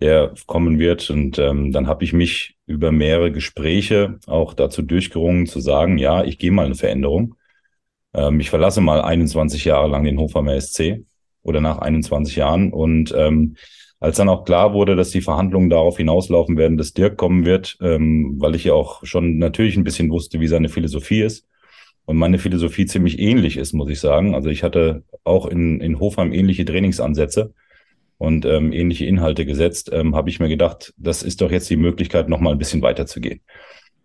[0.00, 1.08] der kommen wird.
[1.10, 6.24] Und ähm, dann habe ich mich über mehrere Gespräche auch dazu durchgerungen, zu sagen, ja,
[6.24, 7.36] ich gehe mal eine Veränderung.
[8.14, 11.04] Ähm, ich verlasse mal 21 Jahre lang den Hofheimer SC
[11.42, 12.72] oder nach 21 Jahren.
[12.72, 13.56] Und ähm,
[14.00, 17.78] als dann auch klar wurde, dass die Verhandlungen darauf hinauslaufen werden, dass Dirk kommen wird,
[17.80, 21.46] ähm, weil ich ja auch schon natürlich ein bisschen wusste, wie seine Philosophie ist,
[22.06, 24.34] und meine Philosophie ziemlich ähnlich ist, muss ich sagen.
[24.34, 27.54] Also ich hatte auch in, in Hofheim ähnliche Trainingsansätze
[28.18, 31.76] und ähm, ähnliche Inhalte gesetzt, ähm, habe ich mir gedacht, das ist doch jetzt die
[31.76, 33.40] Möglichkeit, noch mal ein bisschen weiterzugehen.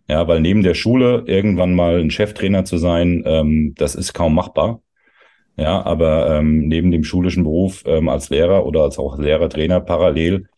[0.08, 4.34] Ja, weil neben der Schule irgendwann mal ein Cheftrainer zu sein, ähm, das ist kaum
[4.34, 4.82] machbar.
[5.56, 10.48] Ja, aber ähm, neben dem schulischen Beruf ähm, als Lehrer oder als auch Lehrertrainer parallel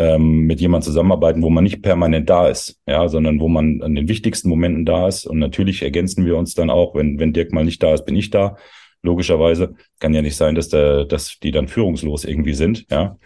[0.00, 3.94] ähm, mit jemandem zusammenarbeiten, wo man nicht permanent da ist, ja, sondern wo man an
[3.94, 5.26] den wichtigsten Momenten da ist.
[5.26, 8.16] Und natürlich ergänzen wir uns dann auch, wenn, wenn Dirk mal nicht da ist, bin
[8.16, 8.56] ich da.
[9.02, 13.18] Logischerweise kann ja nicht sein, dass der, dass die dann führungslos irgendwie sind, ja.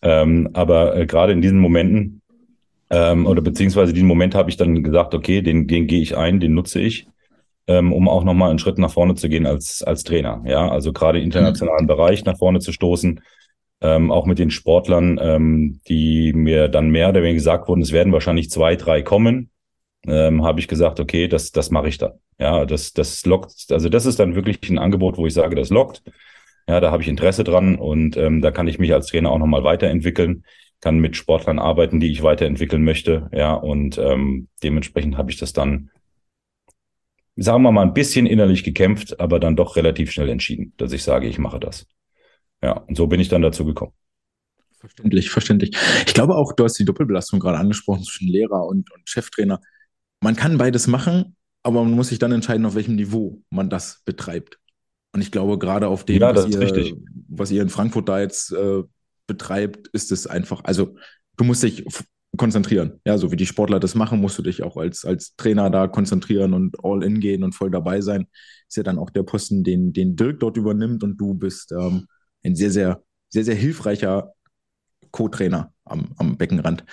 [0.00, 2.22] Ähm, aber äh, gerade in diesen Momenten
[2.90, 6.38] ähm, oder beziehungsweise diesen Moment habe ich dann gesagt, okay, den, den gehe ich ein,
[6.38, 7.06] den nutze ich,
[7.66, 10.68] ähm, um auch nochmal einen Schritt nach vorne zu gehen als als Trainer, ja.
[10.70, 11.88] Also gerade internationalen mhm.
[11.88, 13.20] Bereich nach vorne zu stoßen
[13.82, 17.92] ähm, auch mit den Sportlern, ähm, die mir dann mehr oder weniger gesagt wurden, es
[17.92, 19.50] werden wahrscheinlich zwei, drei kommen,
[20.06, 22.12] ähm, habe ich gesagt, okay, das, das mache ich dann.
[22.38, 25.70] Ja, das, das lockt, also das ist dann wirklich ein Angebot, wo ich sage, das
[25.70, 26.02] lockt.
[26.68, 29.38] Ja, da habe ich Interesse dran und ähm, da kann ich mich als Trainer auch
[29.38, 30.44] nochmal weiterentwickeln,
[30.80, 33.28] kann mit Sportlern arbeiten, die ich weiterentwickeln möchte.
[33.32, 35.90] Ja, und ähm, dementsprechend habe ich das dann,
[37.34, 41.02] sagen wir mal, ein bisschen innerlich gekämpft, aber dann doch relativ schnell entschieden, dass ich
[41.02, 41.86] sage, ich mache das.
[42.62, 43.92] Ja, und so bin ich dann dazu gekommen.
[44.78, 45.76] Verständlich, verständlich.
[46.06, 49.60] Ich glaube auch, du hast die Doppelbelastung gerade angesprochen zwischen Lehrer und, und Cheftrainer.
[50.20, 54.02] Man kann beides machen, aber man muss sich dann entscheiden, auf welchem Niveau man das
[54.04, 54.58] betreibt.
[55.12, 56.96] Und ich glaube, gerade auf dem, ja, was, ihr,
[57.28, 58.82] was, ihr, in Frankfurt da jetzt äh,
[59.26, 60.96] betreibt, ist es einfach, also
[61.36, 61.84] du musst dich
[62.36, 63.00] konzentrieren.
[63.04, 65.86] Ja, so wie die Sportler das machen, musst du dich auch als, als Trainer da
[65.86, 68.26] konzentrieren und all in gehen und voll dabei sein.
[68.68, 72.06] Ist ja dann auch der Posten, den, den Dirk dort übernimmt und du bist ähm,
[72.44, 74.34] ein sehr, sehr, sehr, sehr hilfreicher
[75.10, 76.84] Co-Trainer am, am Beckenrand.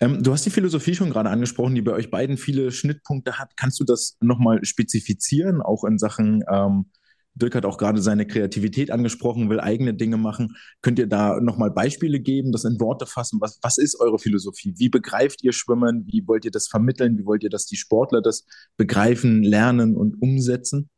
[0.00, 3.56] Ähm, du hast die Philosophie schon gerade angesprochen, die bei euch beiden viele Schnittpunkte hat.
[3.56, 6.86] Kannst du das nochmal spezifizieren, auch in Sachen, ähm,
[7.34, 10.54] Dirk hat auch gerade seine Kreativität angesprochen, will eigene Dinge machen.
[10.82, 13.40] Könnt ihr da nochmal Beispiele geben, das in Worte fassen?
[13.40, 14.74] Was, was ist eure Philosophie?
[14.76, 16.06] Wie begreift ihr Schwimmen?
[16.06, 17.18] Wie wollt ihr das vermitteln?
[17.18, 18.44] Wie wollt ihr, dass die Sportler das
[18.76, 20.90] begreifen, lernen und umsetzen?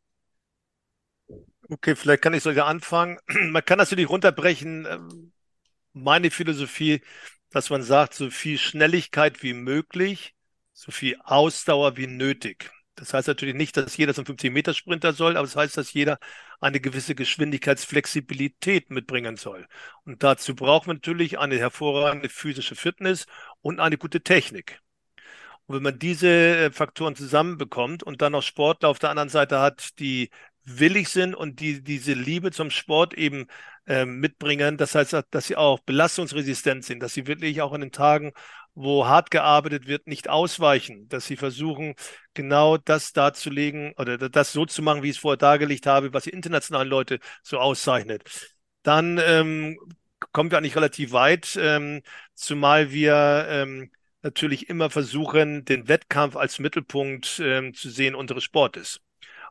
[1.71, 3.19] Okay, vielleicht kann ich sogar anfangen.
[3.51, 5.33] Man kann natürlich runterbrechen, ähm,
[5.93, 7.03] meine Philosophie,
[7.51, 10.35] dass man sagt, so viel Schnelligkeit wie möglich,
[10.73, 12.71] so viel Ausdauer wie nötig.
[12.97, 16.19] Das heißt natürlich nicht, dass jeder zum 50-Meter-Sprinter soll, aber es das heißt, dass jeder
[16.61, 19.67] eine gewisse Geschwindigkeitsflexibilität mitbringen soll.
[20.05, 23.27] Und dazu braucht man natürlich eine hervorragende physische Fitness
[23.63, 24.81] und eine gute Technik.
[25.67, 29.61] Und wenn man diese äh, Faktoren zusammenbekommt und dann noch Sportler auf der anderen Seite
[29.61, 30.31] hat, die
[30.65, 33.47] willig sind und die diese Liebe zum Sport eben
[33.87, 34.77] äh, mitbringen.
[34.77, 38.33] Das heißt, dass sie auch belastungsresistent sind, dass sie wirklich auch in den Tagen,
[38.75, 41.95] wo hart gearbeitet wird, nicht ausweichen, dass sie versuchen,
[42.35, 46.25] genau das darzulegen oder das so zu machen, wie ich es vorher dargelegt habe, was
[46.25, 48.25] die internationalen Leute so auszeichnet.
[48.83, 49.79] Dann ähm,
[50.33, 52.03] kommen wir eigentlich relativ weit, ähm,
[52.35, 53.91] zumal wir ähm,
[54.23, 59.01] natürlich immer versuchen, den Wettkampf als Mittelpunkt ähm, zu sehen unseres Sportes.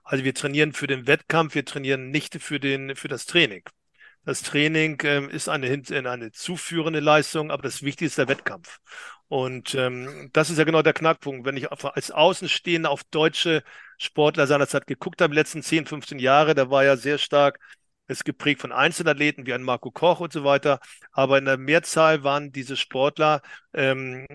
[0.03, 3.63] Also wir trainieren für den Wettkampf, wir trainieren nicht für, den, für das Training.
[4.25, 8.79] Das Training ähm, ist eine, eine zuführende Leistung, aber das Wichtigste ist der Wettkampf.
[9.27, 11.45] Und ähm, das ist ja genau der Knackpunkt.
[11.45, 13.63] Wenn ich als Außenstehender auf deutsche
[13.97, 17.59] Sportler seinerzeit geguckt habe, die letzten 10, 15 Jahre, da war ja sehr stark
[18.07, 20.79] ist geprägt von Einzelathleten wie ein Marco Koch und so weiter.
[21.11, 23.41] Aber in der Mehrzahl waren diese Sportler
[23.73, 24.27] ähm,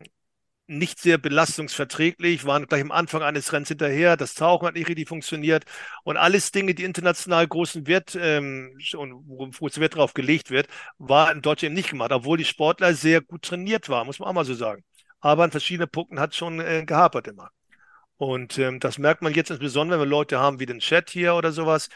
[0.69, 5.09] nicht sehr belastungsverträglich, waren gleich am Anfang eines Rennens hinterher, das Tauchen hat nicht richtig
[5.09, 5.65] funktioniert
[6.05, 10.69] und alles Dinge, die international großen Wert ähm, und wo großer Wert drauf gelegt wird,
[10.99, 14.33] war in Deutschland nicht gemacht, obwohl die Sportler sehr gut trainiert waren, muss man auch
[14.35, 14.85] mal so sagen.
[15.21, 17.51] Aber an verschiedenen Punkten hat schon äh, gehapert immer.
[18.17, 21.35] Und ähm, das merkt man jetzt insbesondere, wenn wir Leute haben wie den Chat hier
[21.37, 21.89] oder sowas,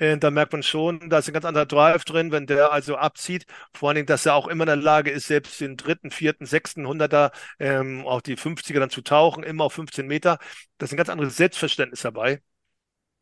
[0.00, 2.96] äh, da merkt man schon, da ist ein ganz anderer Drive drin, wenn der also
[2.96, 3.46] abzieht.
[3.74, 6.46] Vor allen Dingen, dass er auch immer in der Lage ist, selbst den dritten, vierten,
[6.46, 10.38] sechsten Hunderter, ähm, auch die 50er dann zu tauchen, immer auf 15 Meter.
[10.78, 12.42] Das ist ein ganz anderes Selbstverständnis dabei.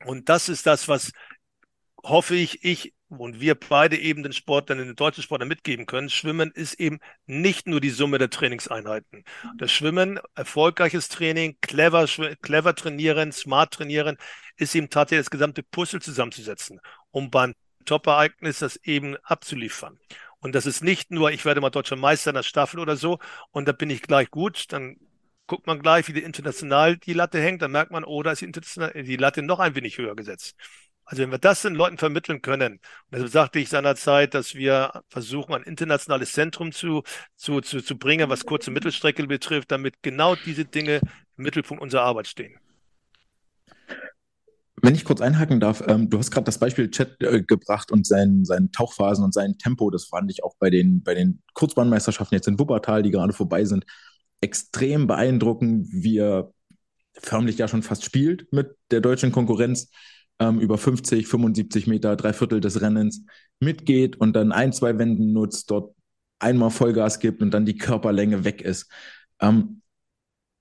[0.05, 1.12] Und das ist das, was
[2.05, 6.11] hoffe ich, ich und wir beide eben den Sportlern, den deutschen Sportlern mitgeben können.
[6.11, 9.25] Schwimmen ist eben nicht nur die Summe der Trainingseinheiten.
[9.57, 12.07] Das Schwimmen, erfolgreiches Training, clever,
[12.42, 14.18] clever trainieren, smart trainieren,
[14.57, 19.99] ist eben tatsächlich das gesamte Puzzle zusammenzusetzen, um beim Top-Ereignis das eben abzuliefern.
[20.40, 23.18] Und das ist nicht nur, ich werde mal deutscher Meister in der Staffel oder so
[23.51, 24.97] und da bin ich gleich gut, dann
[25.47, 28.42] guckt man gleich, wie die international die Latte hängt, dann merkt man, oh, da ist
[28.42, 30.57] die, die Latte noch ein wenig höher gesetzt.
[31.11, 35.03] Also wenn wir das den Leuten vermitteln können, und deshalb sagte ich seinerzeit, dass wir
[35.09, 37.03] versuchen, ein internationales Zentrum zu,
[37.35, 41.01] zu, zu, zu bringen, was kurze Mittelstrecke betrifft, damit genau diese Dinge
[41.38, 42.59] im Mittelpunkt unserer Arbeit stehen.
[44.83, 48.07] Wenn ich kurz einhaken darf, ähm, du hast gerade das Beispiel Chat äh, gebracht und
[48.07, 52.37] seinen, seinen Tauchphasen und sein Tempo, das fand ich auch bei den, bei den Kurzbahnmeisterschaften
[52.37, 53.87] jetzt in Wuppertal, die gerade vorbei sind,
[54.42, 56.53] extrem beeindruckend, wie er
[57.14, 59.90] förmlich ja schon fast spielt mit der deutschen Konkurrenz
[60.38, 63.24] ähm, über 50, 75 Meter, drei Viertel des Rennens
[63.61, 65.94] mitgeht und dann ein, zwei Wenden nutzt, dort
[66.38, 68.90] einmal Vollgas gibt und dann die Körperlänge weg ist.
[69.40, 69.83] Ähm,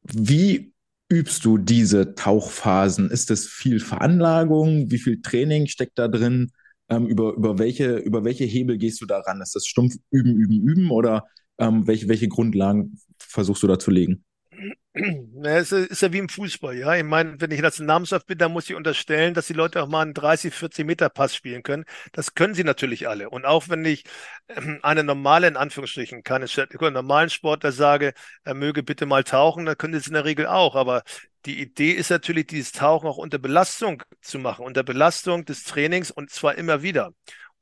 [0.04, 0.74] wie
[1.10, 3.10] übst du diese Tauchphasen?
[3.12, 4.92] Ist es viel Veranlagung?
[4.92, 6.52] Wie viel Training steckt da drin?
[6.90, 9.42] Ähm, über, über, welche, über welche Hebel gehst du da ran?
[9.42, 11.26] Ist das stumpf üben, üben, üben oder
[11.58, 14.24] ähm, welche, welche Grundlagen versuchst du da zu legen?
[15.44, 16.96] Es ist ja wie im Fußball, ja.
[16.96, 20.02] Ich meine, wenn ich Nationalmannschaft bin, dann muss ich unterstellen, dass die Leute auch mal
[20.02, 21.86] einen 30, 40 Meter Pass spielen können.
[22.14, 23.30] Das können sie natürlich alle.
[23.30, 24.04] Und auch wenn ich
[24.50, 26.48] ähm, eine normale, in Anführungsstrichen, keine
[26.92, 30.48] normalen Sportler sage, er möge bitte mal tauchen, dann können sie es in der Regel
[30.48, 30.76] auch.
[30.76, 31.04] Aber
[31.46, 36.12] die Idee ist natürlich, dieses Tauchen auch unter Belastung zu machen, unter Belastung des Trainings
[36.12, 37.12] und zwar immer wieder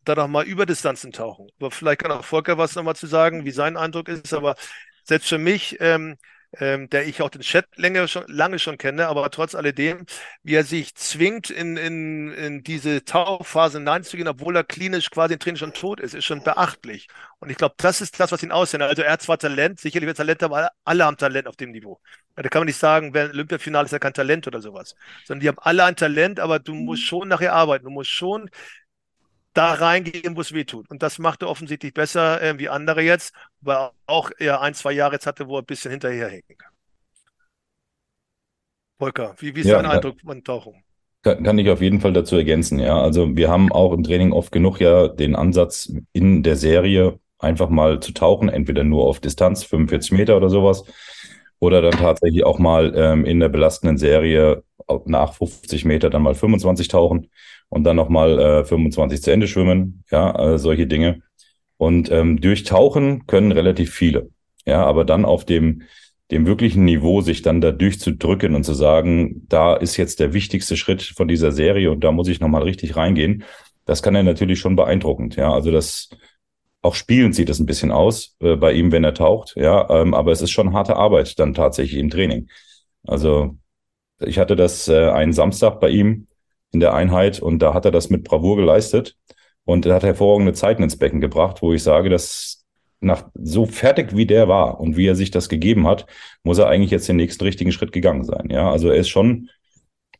[0.05, 1.49] da noch mal über Distanzen tauchen.
[1.59, 4.33] Aber vielleicht kann auch Volker was nochmal zu sagen, wie sein Eindruck ist.
[4.33, 4.55] Aber
[5.03, 6.17] selbst für mich ähm,
[6.59, 10.05] ähm, der ich auch den Chat länger schon, lange schon kenne, aber trotz alledem,
[10.43, 15.39] wie er sich zwingt, in, in, in diese Tauchphase hineinzugehen, obwohl er klinisch quasi im
[15.39, 17.07] Training schon tot ist, ist schon beachtlich.
[17.39, 18.89] Und ich glaube, das ist das, was ihn auszeichnet.
[18.89, 21.99] Also er hat zwar Talent, sicherlich wird Talent, aber alle haben Talent auf dem Niveau.
[22.37, 24.95] Ja, da kann man nicht sagen, wer Olympiafinale ist ja kein Talent oder sowas.
[25.25, 27.05] Sondern die haben alle ein Talent, aber du musst mhm.
[27.07, 27.85] schon nachher arbeiten.
[27.85, 28.49] Du musst schon
[29.55, 30.89] da reingehen, wo es weh tut.
[30.91, 34.91] Und das macht er offensichtlich besser äh, wie andere jetzt, weil auch er ein, zwei
[34.91, 36.71] Jahre jetzt hatte, wo er ein bisschen hinterherhängen kann.
[38.99, 40.83] Volker, wie, wie ist ja, dein Eindruck von Tauchung?
[41.23, 43.01] Kann, kann ich auf jeden Fall dazu ergänzen, ja.
[43.01, 47.69] Also wir haben auch im Training oft genug ja den Ansatz in der Serie einfach
[47.69, 50.83] mal zu tauchen, entweder nur auf Distanz, 45 Meter oder sowas,
[51.65, 54.63] oder dann tatsächlich auch mal ähm, in der belastenden Serie
[55.05, 57.29] nach 50 Meter dann mal 25 tauchen
[57.69, 61.21] und dann nochmal äh, 25 zu Ende schwimmen, ja, äh, solche Dinge.
[61.77, 64.29] Und ähm, durchtauchen können relativ viele,
[64.65, 65.81] ja, aber dann auf dem,
[66.31, 70.77] dem wirklichen Niveau sich dann da durchzudrücken und zu sagen, da ist jetzt der wichtigste
[70.77, 73.43] Schritt von dieser Serie und da muss ich nochmal richtig reingehen,
[73.85, 76.09] das kann er natürlich schon beeindruckend, ja, also das,
[76.85, 80.13] auch spielend sieht es ein bisschen aus äh, bei ihm, wenn er taucht, ja, ähm,
[80.13, 82.47] aber es ist schon harte Arbeit dann tatsächlich im Training.
[83.03, 83.57] Also
[84.19, 86.27] ich hatte das äh, einen Samstag bei ihm,
[86.71, 89.17] in der Einheit und da hat er das mit Bravour geleistet
[89.63, 92.65] und er hat hervorragende Zeiten ins Becken gebracht, wo ich sage, dass
[92.99, 96.05] nach so fertig wie der war und wie er sich das gegeben hat,
[96.43, 98.49] muss er eigentlich jetzt den nächsten richtigen Schritt gegangen sein.
[98.51, 99.49] Ja, also er ist schon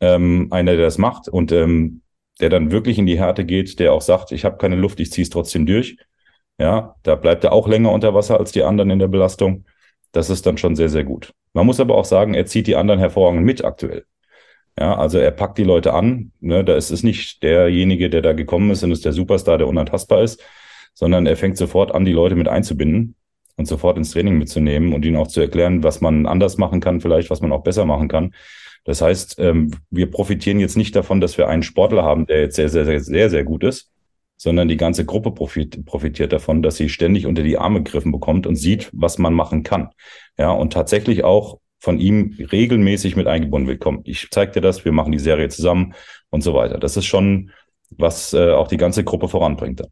[0.00, 2.02] ähm, einer, der das macht und ähm,
[2.40, 5.10] der dann wirklich in die Härte geht, der auch sagt, ich habe keine Luft, ich
[5.10, 5.96] ziehe es trotzdem durch.
[6.58, 9.64] Ja, da bleibt er auch länger unter Wasser als die anderen in der Belastung.
[10.12, 11.34] Das ist dann schon sehr, sehr gut.
[11.52, 14.04] Man muss aber auch sagen, er zieht die anderen hervorragend mit aktuell.
[14.78, 16.32] Ja, also er packt die Leute an.
[16.40, 16.64] Ne?
[16.64, 20.22] Da ist es nicht derjenige, der da gekommen ist und ist der Superstar, der unantastbar
[20.22, 20.42] ist,
[20.94, 23.14] sondern er fängt sofort an, die Leute mit einzubinden
[23.56, 27.00] und sofort ins Training mitzunehmen und ihnen auch zu erklären, was man anders machen kann,
[27.00, 28.34] vielleicht, was man auch besser machen kann.
[28.84, 32.56] Das heißt, ähm, wir profitieren jetzt nicht davon, dass wir einen Sportler haben, der jetzt
[32.56, 33.90] sehr, sehr, sehr, sehr, sehr gut ist,
[34.36, 38.56] sondern die ganze Gruppe profitiert davon, dass sie ständig unter die Arme gegriffen bekommt und
[38.56, 39.90] sieht, was man machen kann.
[40.38, 43.80] Ja, und tatsächlich auch von ihm regelmäßig mit eingebunden wird.
[43.80, 45.94] Komm, ich zeig dir das, wir machen die Serie zusammen
[46.30, 46.78] und so weiter.
[46.78, 47.50] Das ist schon,
[47.90, 49.82] was äh, auch die ganze Gruppe voranbringt.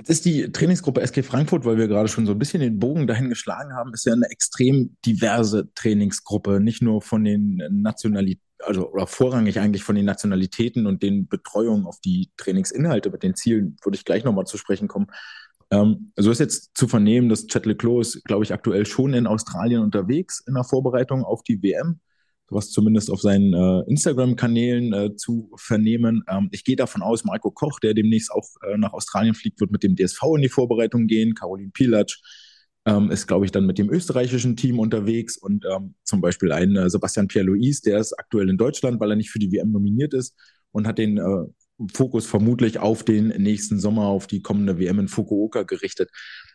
[0.00, 3.06] Jetzt ist die Trainingsgruppe SK Frankfurt, weil wir gerade schon so ein bisschen den Bogen
[3.06, 8.90] dahin geschlagen haben, ist ja eine extrem diverse Trainingsgruppe, nicht nur von den Nationalitäten, also
[8.90, 13.76] oder vorrangig eigentlich von den Nationalitäten und den Betreuungen auf die Trainingsinhalte, mit den Zielen
[13.82, 15.08] würde ich gleich nochmal zu sprechen kommen,
[15.70, 19.82] ähm, so ist jetzt zu vernehmen, dass Chet Leclos glaube ich, aktuell schon in Australien
[19.82, 22.00] unterwegs in der Vorbereitung auf die WM.
[22.50, 26.24] Was zumindest auf seinen äh, Instagram-Kanälen äh, zu vernehmen.
[26.28, 29.70] Ähm, ich gehe davon aus, Marco Koch, der demnächst auch äh, nach Australien fliegt, wird
[29.70, 31.34] mit dem DSV in die Vorbereitung gehen.
[31.34, 32.20] Caroline Pilatsch
[32.86, 36.76] ähm, ist, glaube ich, dann mit dem österreichischen Team unterwegs und ähm, zum Beispiel ein
[36.76, 40.14] äh, Sebastian Pierre-Louis, der ist aktuell in Deutschland, weil er nicht für die WM nominiert
[40.14, 40.34] ist
[40.72, 41.46] und hat den äh,
[41.94, 46.10] Fokus vermutlich auf den nächsten Sommer, auf die kommende WM in Fukuoka gerichtet.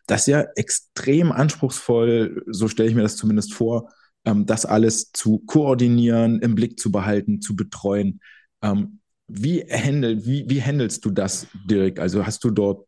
[0.08, 3.90] Das ist ja extrem anspruchsvoll, so stelle ich mir das zumindest vor,
[4.26, 8.20] ähm, das alles zu koordinieren, im Blick zu behalten, zu betreuen.
[8.62, 12.00] Ähm, wie, handel, wie, wie handelst du das, Dirk?
[12.00, 12.88] Also hast du dort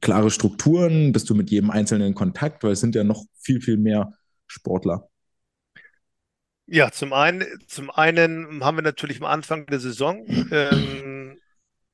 [0.00, 1.12] klare Strukturen?
[1.12, 2.64] Bist du mit jedem Einzelnen in Kontakt?
[2.64, 4.12] Weil es sind ja noch viel, viel mehr
[4.46, 5.08] Sportler.
[6.66, 11.38] Ja, zum einen, zum einen haben wir natürlich am Anfang der Saison ähm,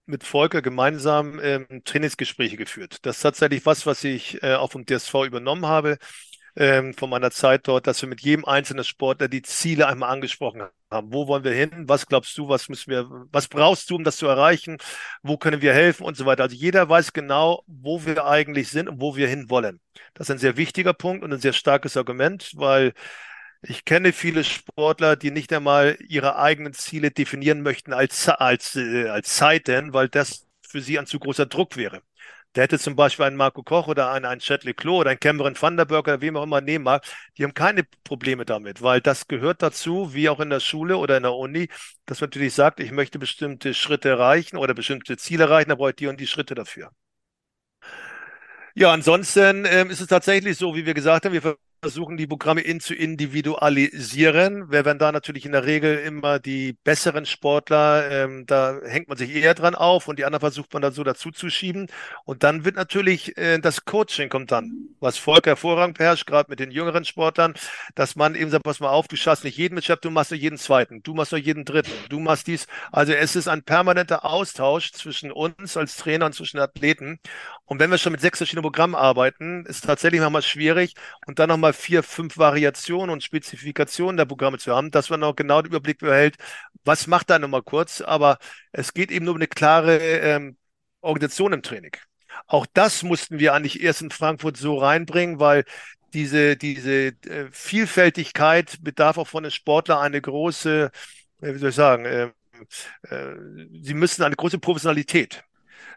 [0.07, 2.99] mit Volker gemeinsam ähm, Trainingsgespräche geführt.
[3.03, 5.99] Das ist tatsächlich was, was ich äh, auch vom DSV übernommen habe,
[6.59, 10.63] ähm, von meiner Zeit dort, dass wir mit jedem einzelnen Sportler die Ziele einmal angesprochen
[10.91, 11.13] haben.
[11.13, 11.85] Wo wollen wir hin?
[11.87, 12.49] Was glaubst du?
[12.49, 14.79] Was müssen wir, was brauchst du, um das zu erreichen?
[15.23, 16.43] Wo können wir helfen und so weiter?
[16.43, 19.81] Also jeder weiß genau, wo wir eigentlich sind und wo wir hin wollen.
[20.15, 22.93] Das ist ein sehr wichtiger Punkt und ein sehr starkes Argument, weil
[23.63, 29.09] ich kenne viele Sportler, die nicht einmal ihre eigenen Ziele definieren möchten als, als, äh,
[29.09, 32.03] als Zeiten, weil das für sie ein zu großer Druck wäre.
[32.55, 35.55] Der hätte zum Beispiel einen Marco Koch oder einen, einen Chet Leclos oder einen Cameron
[35.61, 37.05] Vanderberg oder wem auch immer nehmen mag.
[37.37, 41.17] Die haben keine Probleme damit, weil das gehört dazu, wie auch in der Schule oder
[41.17, 41.69] in der Uni,
[42.07, 45.91] dass man natürlich sagt, ich möchte bestimmte Schritte erreichen oder bestimmte Ziele erreichen, da brauche
[45.91, 46.91] ich die und die Schritte dafür.
[48.75, 52.61] Ja, ansonsten ähm, ist es tatsächlich so, wie wir gesagt haben, wir versuchen die Programme
[52.61, 54.71] in zu individualisieren.
[54.71, 59.17] Wir werden da natürlich in der Regel immer die besseren Sportler, ähm, da hängt man
[59.17, 61.87] sich eher dran auf und die anderen versucht man dann so dazu zu schieben.
[62.25, 66.59] Und dann wird natürlich äh, das Coaching kommt dann, was Volker hervorragend beherrscht, gerade mit
[66.59, 67.55] den jüngeren Sportlern,
[67.95, 70.41] dass man eben sagt, pass mal auf, du schaffst nicht jeden Mitschab, du machst nur
[70.41, 72.67] jeden zweiten, du machst nur jeden dritten, du machst dies.
[72.91, 77.21] Also es ist ein permanenter Austausch zwischen uns als Trainer und zwischen Athleten.
[77.67, 80.95] Und wenn wir schon mit sechs verschiedenen Programmen arbeiten, ist tatsächlich manchmal schwierig
[81.27, 85.23] und dann nochmal mal vier, fünf Variationen und Spezifikationen der Programme zu haben, dass man
[85.23, 86.37] auch genau den Überblick behält,
[86.85, 88.01] was macht da nochmal kurz.
[88.01, 88.39] Aber
[88.73, 90.57] es geht eben nur um eine klare ähm,
[91.01, 91.93] Organisation im Training.
[92.47, 95.65] Auch das mussten wir eigentlich erst in Frankfurt so reinbringen, weil
[96.15, 100.91] diese, diese äh, Vielfältigkeit bedarf auch von den Sportlern eine große,
[101.43, 102.31] äh, wie soll ich sagen, äh,
[103.03, 103.35] äh,
[103.83, 105.45] sie müssen eine große Professionalität.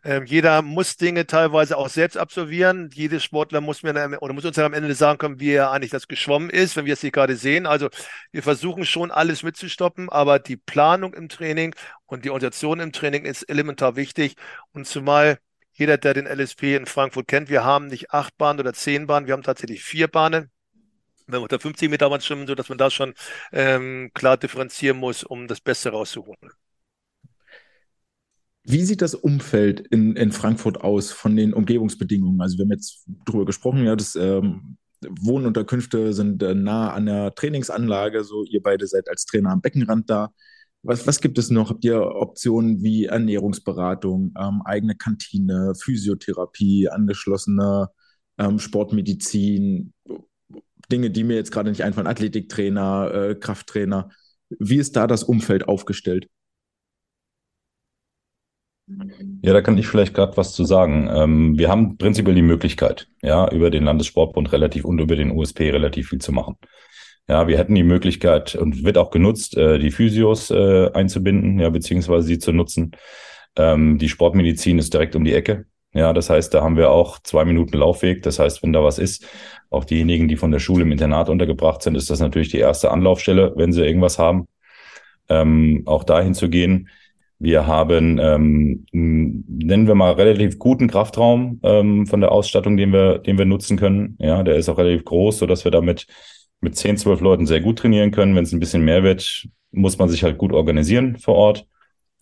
[0.04, 2.90] Ähm, jeder muss Dinge teilweise auch selbst absolvieren.
[2.94, 6.08] Jeder Sportler muss mir oder muss uns am Ende sagen können, wie er eigentlich das
[6.08, 7.66] geschwommen ist, wenn wir es hier gerade sehen.
[7.66, 7.90] Also
[8.32, 11.76] wir versuchen schon alles mitzustoppen, aber die Planung im Training
[12.08, 14.36] und die Organisation im Training ist elementar wichtig.
[14.72, 15.38] Und zumal
[15.74, 19.28] jeder, der den LSP in Frankfurt kennt, wir haben nicht acht Bahnen oder zehn Bahnen,
[19.28, 20.52] wir haben tatsächlich vier Bahnen
[21.28, 23.14] wenn wir unter 50 Meter schwimmen, so dass man da schon
[23.52, 26.52] ähm, klar differenzieren muss, um das Beste rauszuholen.
[28.64, 32.40] Wie sieht das Umfeld in, in Frankfurt aus von den Umgebungsbedingungen?
[32.42, 37.34] Also wir haben jetzt darüber gesprochen, ja, das ähm, Wohnunterkünfte sind äh, nah an der
[37.34, 40.30] Trainingsanlage, so ihr beide seid als Trainer am Beckenrand da.
[40.84, 41.70] Was, was gibt es noch?
[41.70, 47.90] Habt ihr Optionen wie Ernährungsberatung, ähm, eigene Kantine, Physiotherapie, angeschlossene
[48.38, 49.94] ähm, Sportmedizin,
[50.92, 54.10] Dinge, die mir jetzt gerade nicht einfallen, Athletiktrainer, äh, Krafttrainer.
[54.60, 56.28] Wie ist da das Umfeld aufgestellt?
[59.42, 61.10] Ja, da kann ich vielleicht gerade was zu sagen.
[61.12, 65.70] Ähm, wir haben prinzipiell die Möglichkeit, ja, über den Landessportbund relativ und über den USP
[65.72, 66.58] relativ viel zu machen.
[67.28, 71.70] Ja, wir hätten die Möglichkeit und wird auch genutzt, äh, die Physios äh, einzubinden, ja,
[71.70, 72.92] beziehungsweise sie zu nutzen.
[73.56, 75.66] Ähm, die Sportmedizin ist direkt um die Ecke.
[75.94, 78.24] Ja, das heißt, da haben wir auch zwei Minuten Laufweg.
[78.24, 79.28] Das heißt, wenn da was ist,
[79.70, 82.92] auch diejenigen, die von der Schule im Internat untergebracht sind, ist das natürlich die erste
[82.92, 84.48] Anlaufstelle, wenn sie irgendwas haben,
[85.30, 86.90] ähm, auch dahin zu gehen.
[87.44, 93.18] Wir haben, ähm, nennen wir mal, relativ guten Kraftraum ähm, von der Ausstattung, den wir,
[93.18, 94.16] den wir nutzen können.
[94.20, 96.06] Ja, der ist auch relativ groß, so dass wir damit
[96.60, 98.36] mit 10, 12 Leuten sehr gut trainieren können.
[98.36, 101.66] Wenn es ein bisschen mehr wird, muss man sich halt gut organisieren vor Ort.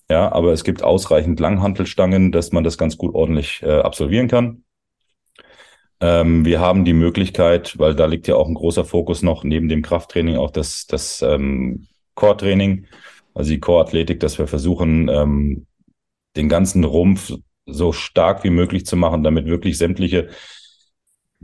[0.09, 4.63] Ja, aber es gibt ausreichend Langhantelstangen, dass man das ganz gut ordentlich äh, absolvieren kann.
[5.99, 9.67] Ähm, wir haben die Möglichkeit, weil da liegt ja auch ein großer Fokus noch neben
[9.67, 12.85] dem Krafttraining auch das, das ähm, Core-Training
[13.39, 15.65] also die Core-Athletik, dass wir versuchen, ähm,
[16.35, 17.31] den ganzen Rumpf
[17.65, 20.27] so stark wie möglich zu machen, damit wirklich sämtliche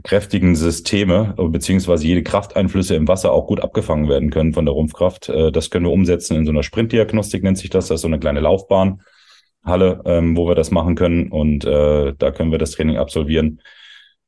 [0.02, 5.30] kräftigen Systeme beziehungsweise jede Krafteinflüsse im Wasser auch gut abgefangen werden können von der Rumpfkraft.
[5.30, 7.88] Äh, das können wir umsetzen in so einer Sprintdiagnostik, nennt sich das.
[7.88, 12.30] Das ist so eine kleine Laufbahnhalle, ähm, wo wir das machen können und äh, da
[12.30, 13.62] können wir das Training absolvieren.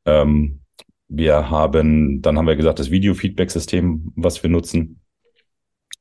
[0.07, 0.61] Ähm,
[1.09, 4.98] wir haben, dann haben wir gesagt, das Video-Feedback-System, was wir nutzen.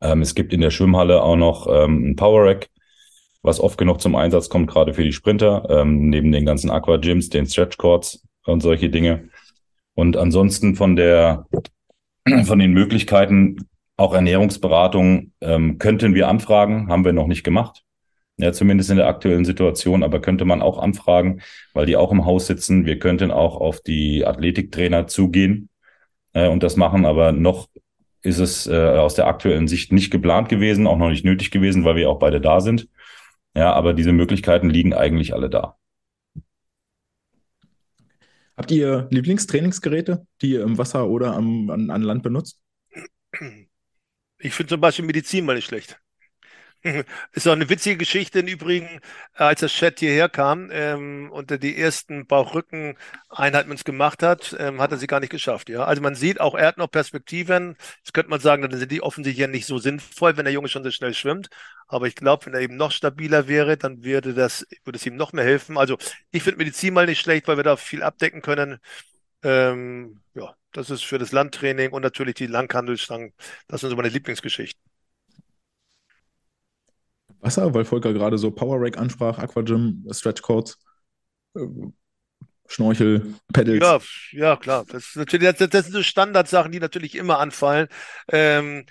[0.01, 2.69] Ähm, es gibt in der Schwimmhalle auch noch ähm, ein Power Rack,
[3.41, 6.97] was oft genug zum Einsatz kommt, gerade für die Sprinter, ähm, neben den ganzen Aqua
[6.97, 9.29] Gyms, den Stretch Courts und solche Dinge.
[9.93, 11.47] Und ansonsten von der,
[12.43, 17.83] von den Möglichkeiten, auch Ernährungsberatung ähm, könnten wir anfragen, haben wir noch nicht gemacht.
[18.39, 21.41] Ja, zumindest in der aktuellen Situation, aber könnte man auch anfragen,
[21.73, 22.85] weil die auch im Haus sitzen.
[22.85, 25.69] Wir könnten auch auf die Athletiktrainer zugehen
[26.33, 27.67] äh, und das machen, aber noch
[28.21, 31.83] ist es äh, aus der aktuellen Sicht nicht geplant gewesen, auch noch nicht nötig gewesen,
[31.83, 32.87] weil wir auch beide da sind.
[33.55, 35.77] Ja, aber diese Möglichkeiten liegen eigentlich alle da.
[38.55, 42.59] Habt ihr Lieblingstrainingsgeräte, die ihr im Wasser oder am, an, an Land benutzt?
[44.39, 45.99] Ich finde zum Beispiel Medizin mal nicht schlecht.
[47.33, 48.99] Ist auch eine witzige Geschichte im Übrigen,
[49.33, 54.91] als das Chat hierher kam ähm, und die ersten Bauchrücken-Einheiten uns gemacht hat, ähm, hat
[54.91, 55.69] er sie gar nicht geschafft.
[55.69, 57.75] Ja, also man sieht auch, er hat noch Perspektiven.
[57.97, 60.67] Jetzt könnte man sagen, dann sind die offensichtlich ja nicht so sinnvoll, wenn der Junge
[60.69, 61.49] schon so schnell schwimmt.
[61.87, 65.15] Aber ich glaube, wenn er eben noch stabiler wäre, dann würde das, würde es ihm
[65.15, 65.77] noch mehr helfen.
[65.77, 65.97] Also
[66.31, 68.79] ich finde Medizin mal nicht schlecht, weil wir da viel abdecken können.
[69.43, 73.33] Ähm, ja, das ist für das Landtraining und natürlich die Langhandelstangen.
[73.67, 74.86] Das sind so meine Lieblingsgeschichten.
[77.41, 80.77] Wasser, weil Volker gerade so Power Rack ansprach, Aquagym, Stretch Codes.
[81.55, 81.67] Äh,
[82.67, 83.81] Schnorchel, Pedals.
[83.81, 83.99] Ja,
[84.49, 84.85] ja, klar.
[84.89, 87.87] Das, natürlich, das, das sind so Standardsachen, die natürlich immer anfallen.
[88.29, 88.85] Ähm,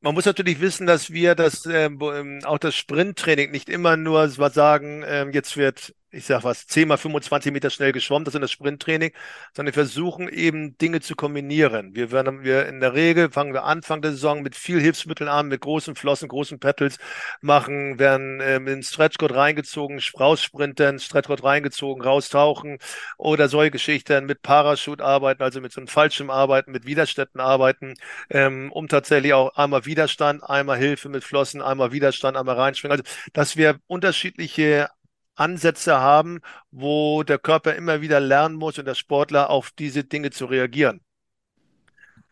[0.00, 5.04] man muss natürlich wissen, dass wir das ähm, auch das Sprinttraining nicht immer nur sagen,
[5.06, 8.50] ähm, jetzt wird ich sag was, 10 mal 25 Meter schnell geschwommen, das ist das
[8.50, 9.12] Sprinttraining,
[9.54, 11.94] sondern wir versuchen eben Dinge zu kombinieren.
[11.94, 15.48] Wir werden, wir in der Regel fangen wir Anfang der Saison mit viel Hilfsmitteln an,
[15.48, 16.98] mit großen Flossen, großen Pedals
[17.40, 22.78] machen, werden äh, mit dem Stretchcode reingezogen, raussprinten, Stretchcode reingezogen, raustauchen
[23.16, 27.94] oder solche Geschichten mit Parachute arbeiten, also mit so einem Fallschirm arbeiten, mit Widerständen arbeiten,
[28.30, 32.98] ähm, um tatsächlich auch einmal Widerstand, einmal Hilfe mit Flossen, einmal Widerstand, einmal reinschwingen.
[32.98, 34.88] Also, dass wir unterschiedliche
[35.34, 40.30] Ansätze haben, wo der Körper immer wieder lernen muss und der Sportler auf diese Dinge
[40.30, 41.00] zu reagieren.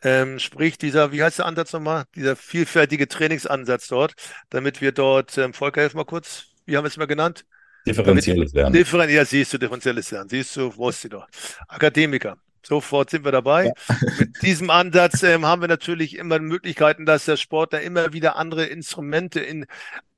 [0.03, 2.05] Ähm, sprich, dieser, wie heißt der Ansatz nochmal?
[2.15, 4.15] Dieser vielfältige Trainingsansatz dort,
[4.49, 7.45] damit wir dort, ähm, Volker, helf mal kurz, wie haben wir es mal genannt?
[7.87, 8.73] Differenzielles Lernen.
[8.73, 10.29] Differen ja, siehst du, differenzielles Lernen.
[10.29, 11.27] Siehst du, wusste ich doch.
[11.69, 12.37] Akademiker.
[12.63, 13.67] Sofort sind wir dabei.
[13.67, 13.97] Ja.
[14.19, 18.67] Mit diesem Ansatz ähm, haben wir natürlich immer Möglichkeiten, dass der Sportler immer wieder andere
[18.67, 19.67] Instrumente in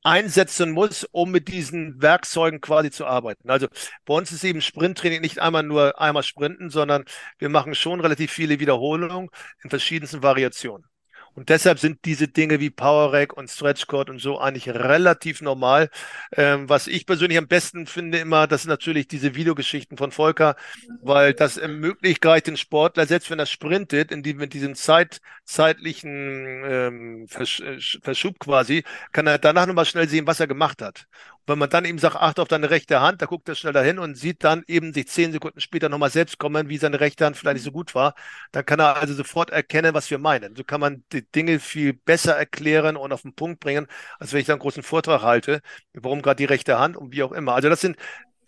[0.03, 3.50] einsetzen muss, um mit diesen Werkzeugen quasi zu arbeiten.
[3.50, 3.68] Also
[4.05, 7.05] bei uns ist eben Sprinttraining nicht einmal nur einmal sprinten, sondern
[7.38, 9.30] wir machen schon relativ viele Wiederholungen
[9.62, 10.91] in verschiedensten Variationen.
[11.35, 15.41] Und deshalb sind diese Dinge wie Power Rack und Stretch Cord und so eigentlich relativ
[15.41, 15.89] normal.
[16.37, 20.57] Ähm, was ich persönlich am besten finde immer, das sind natürlich diese Videogeschichten von Volker,
[21.03, 26.62] weil das ermöglicht den Sportler, selbst wenn er sprintet, in die, mit diesem Zeit, zeitlichen
[26.64, 27.62] ähm, Versch
[28.03, 31.07] Verschub quasi, kann er danach nochmal schnell sehen, was er gemacht hat
[31.47, 33.99] wenn man dann eben sagt, achte auf deine rechte Hand, da guckt er schnell dahin
[33.99, 37.36] und sieht dann eben sich zehn Sekunden später nochmal selbst kommen, wie seine rechte Hand
[37.36, 38.14] vielleicht nicht so gut war,
[38.53, 40.55] dann kann er also sofort erkennen, was wir meinen.
[40.57, 43.86] So kann man die Dinge viel besser erklären und auf den Punkt bringen,
[44.18, 45.61] als wenn ich da einen großen Vortrag halte,
[45.95, 47.55] warum gerade die rechte Hand und wie auch immer.
[47.55, 47.97] Also das sind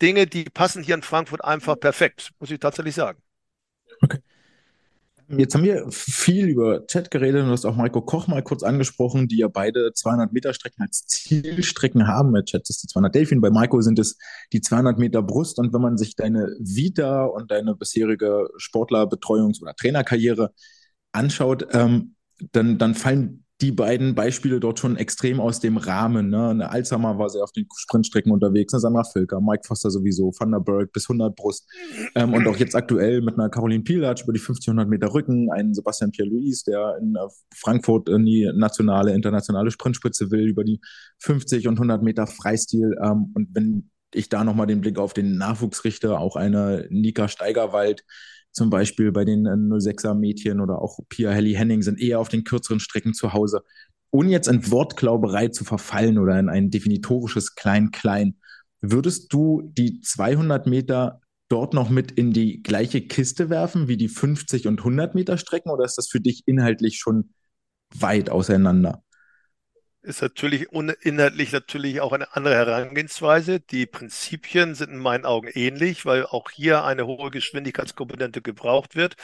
[0.01, 3.21] Dinge, die passen hier in Frankfurt einfach perfekt, muss ich tatsächlich sagen.
[4.03, 4.19] Okay.
[5.27, 8.61] Jetzt haben wir viel über Chat geredet und du hast auch Marco Koch mal kurz
[8.61, 12.31] angesprochen, die ja beide 200 Meter Strecken als Zielstrecken haben.
[12.31, 14.17] Bei Chat ist die 200 Delfin, bei Marco sind es
[14.53, 15.57] die 200 Meter Brust.
[15.57, 20.51] Und wenn man sich deine Vita und deine bisherige Sportlerbetreuungs- oder Trainerkarriere
[21.11, 22.15] anschaut, ähm,
[22.51, 26.29] dann, dann fallen die beiden Beispiele dort schon extrem aus dem Rahmen.
[26.29, 26.49] Ne?
[26.49, 30.51] Eine Alzheimer war sehr auf den Sprintstrecken unterwegs, eine Sandra Völker, Mike Foster sowieso, Van
[30.51, 31.65] der Berg bis 100 Brust.
[32.15, 35.73] Ähm, und auch jetzt aktuell mit einer Caroline Pilatsch über die 1500 Meter Rücken, einen
[35.73, 37.19] Sebastian Pierre-Louis, der in äh,
[37.55, 40.81] Frankfurt in die nationale, internationale Sprintspitze will, über die
[41.19, 42.93] 50 und 100 Meter Freistil.
[43.01, 47.29] Ähm, und wenn ich da nochmal den Blick auf den Nachwuchs richte, auch eine Nika
[47.29, 48.03] Steigerwald,
[48.55, 52.29] zum Beispiel bei den 06er äh, Mädchen oder auch Pia Helly Henning sind eher auf
[52.29, 53.63] den kürzeren Strecken zu Hause.
[54.11, 58.37] Ohne jetzt in Wortglauberei zu verfallen oder in ein definitorisches Klein-Klein,
[58.79, 64.07] würdest du die 200 Meter dort noch mit in die gleiche Kiste werfen wie die
[64.07, 67.31] 50 und 100 Meter Strecken oder ist das für dich inhaltlich schon
[67.93, 69.03] weit auseinander?
[70.05, 70.67] Ist natürlich
[71.01, 73.59] inhaltlich natürlich auch eine andere Herangehensweise.
[73.59, 79.15] Die Prinzipien sind in meinen Augen ähnlich, weil auch hier eine hohe Geschwindigkeitskomponente gebraucht wird.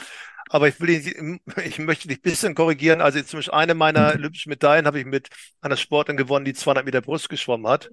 [0.52, 3.00] Aber ich will ihn, ich möchte dich ein bisschen korrigieren.
[3.00, 5.28] Also zum Beispiel eine meiner olympischen Medaillen habe ich mit
[5.62, 7.90] einer Sportlerin gewonnen, die 200 Meter Brust geschwommen hat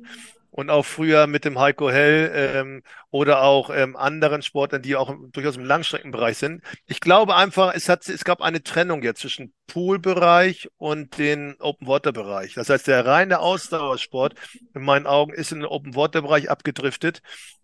[0.52, 5.16] und auch früher mit dem Heiko Hell ähm, oder auch ähm, anderen Sportlern, die auch
[5.32, 6.62] durchaus im Langstreckenbereich sind.
[6.86, 12.56] Ich glaube einfach, es, hat, es gab eine Trennung jetzt zwischen Poolbereich und den Open-Water-Bereich.
[12.56, 14.34] Das heißt, der reine Ausdauersport
[14.76, 17.22] in meinen Augen ist in den Open-Water-Bereich abgedriftet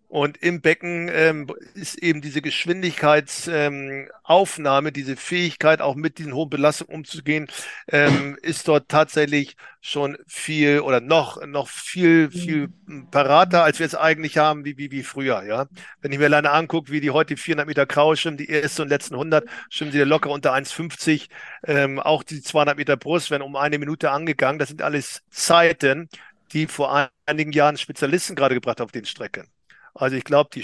[0.08, 6.50] und im Becken ähm, ist eben diese Geschwindigkeitsaufnahme, ähm, diese Fähigkeit, auch mit diesen hohen
[6.50, 7.48] Belastungen umzugehen,
[7.88, 12.68] ähm, ist dort tatsächlich schon viel oder noch, noch viel, viel
[13.10, 15.66] parater, als wir es eigentlich haben, wie, wie, wie früher, ja.
[16.00, 18.82] Wenn ich mir alleine angucke, wie die heute die 400 Meter Kraul schwimmen, die ersten
[18.82, 21.28] und letzten 100 schwimmen sie locker unter 1,50.
[21.64, 24.58] Ähm, auch die 200 Meter Brust werden um eine Minute angegangen.
[24.58, 26.08] Das sind alles Zeiten,
[26.52, 29.48] die vor einigen Jahren Spezialisten gerade gebracht haben auf den Strecken.
[29.94, 30.62] Also ich glaube, die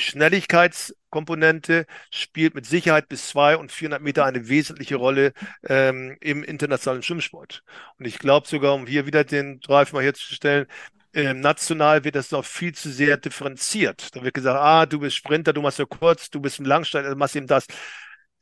[1.12, 5.32] Schnelligkeitskomponente spielt mit Sicherheit bis zwei und 400 Meter eine wesentliche Rolle
[5.64, 7.62] ähm, im internationalen Schwimmsport.
[7.98, 10.66] Und ich glaube sogar, um hier wieder den Drive mal herzustellen,
[11.14, 14.16] ähm, national wird das noch viel zu sehr differenziert.
[14.16, 17.10] Da wird gesagt, ah, du bist Sprinter, du machst ja kurz, du bist im Langsteiger,
[17.10, 17.66] du machst eben das.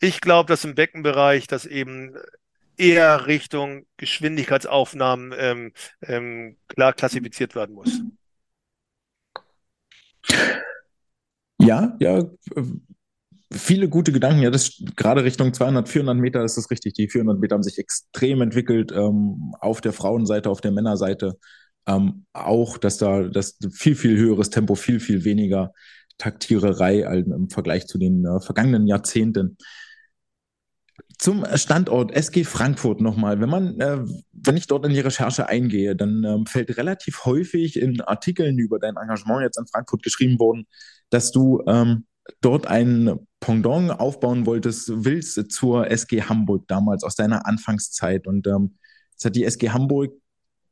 [0.01, 2.17] Ich glaube, dass im Beckenbereich das eben
[2.77, 8.01] eher Richtung Geschwindigkeitsaufnahmen ähm, ähm, klar klassifiziert werden muss.
[11.71, 12.25] Ja, ja,
[13.53, 14.43] viele gute Gedanken.
[14.43, 16.95] Ja, das gerade Richtung 200, 400 Meter ist das richtig.
[16.95, 21.39] Die 400 Meter haben sich extrem entwickelt ähm, auf der Frauenseite, auf der Männerseite.
[21.87, 25.73] Ähm, auch, dass da das viel, viel höheres Tempo, viel, viel weniger
[26.19, 29.57] Taktiererei im Vergleich zu den äh, vergangenen Jahrzehnten.
[31.19, 33.41] Zum Standort SG Frankfurt nochmal.
[33.41, 33.99] Wenn man, äh,
[34.33, 38.81] wenn ich dort in die Recherche eingehe, dann ähm, fällt relativ häufig in Artikeln über
[38.81, 40.67] dein Engagement jetzt in Frankfurt geschrieben worden,
[41.11, 42.07] dass du ähm,
[42.41, 48.27] dort ein Pendant aufbauen wolltest, willst zur SG Hamburg damals aus deiner Anfangszeit.
[48.27, 48.77] Und ähm,
[49.13, 50.13] jetzt hat die SG Hamburg,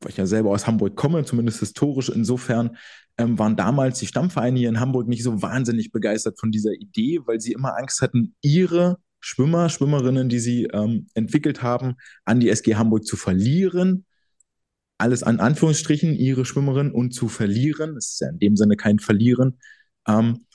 [0.00, 2.76] weil ich ja selber aus Hamburg komme, zumindest historisch insofern,
[3.16, 7.20] ähm, waren damals die Stammvereine hier in Hamburg nicht so wahnsinnig begeistert von dieser Idee,
[7.24, 12.50] weil sie immer Angst hatten, ihre Schwimmer, Schwimmerinnen, die sie ähm, entwickelt haben, an die
[12.50, 14.04] SG Hamburg zu verlieren.
[14.98, 17.94] Alles an Anführungsstrichen, ihre Schwimmerin und zu verlieren.
[17.94, 19.58] Das ist ja in dem Sinne kein Verlieren.
[20.08, 20.46] Ähm,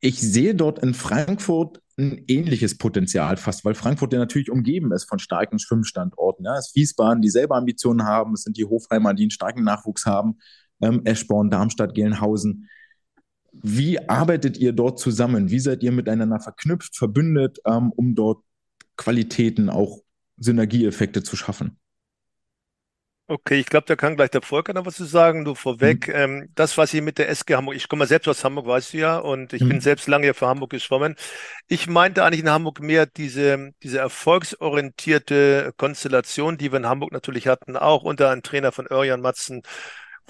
[0.00, 5.08] ich sehe dort in Frankfurt ein ähnliches Potenzial fast, weil Frankfurt ja natürlich umgeben ist
[5.08, 6.44] von starken Schwimmstandorten.
[6.44, 6.56] Ja.
[6.56, 10.06] Es ist Wiesbaden, die selber Ambitionen haben, es sind die Hofheimer, die einen starken Nachwuchs
[10.06, 10.38] haben,
[10.80, 12.68] ähm, Eschborn, Darmstadt, Gelnhausen.
[13.52, 15.50] Wie arbeitet ihr dort zusammen?
[15.50, 18.42] Wie seid ihr miteinander verknüpft, verbündet, ähm, um dort
[18.96, 20.00] Qualitäten, auch
[20.38, 21.78] Synergieeffekte zu schaffen?
[23.30, 25.44] Okay, ich glaube, da kann gleich der Volker noch was zu sagen.
[25.44, 26.14] Du vorweg, mhm.
[26.16, 28.98] ähm, das, was ich mit der SG Hamburg, ich komme selbst aus Hamburg, weißt du
[28.98, 29.68] ja, und ich mhm.
[29.68, 31.14] bin selbst lange hier für Hamburg geschwommen.
[31.68, 37.46] Ich meinte eigentlich in Hamburg mehr diese, diese erfolgsorientierte Konstellation, die wir in Hamburg natürlich
[37.46, 39.62] hatten, auch unter einem Trainer von Örjan Matzen,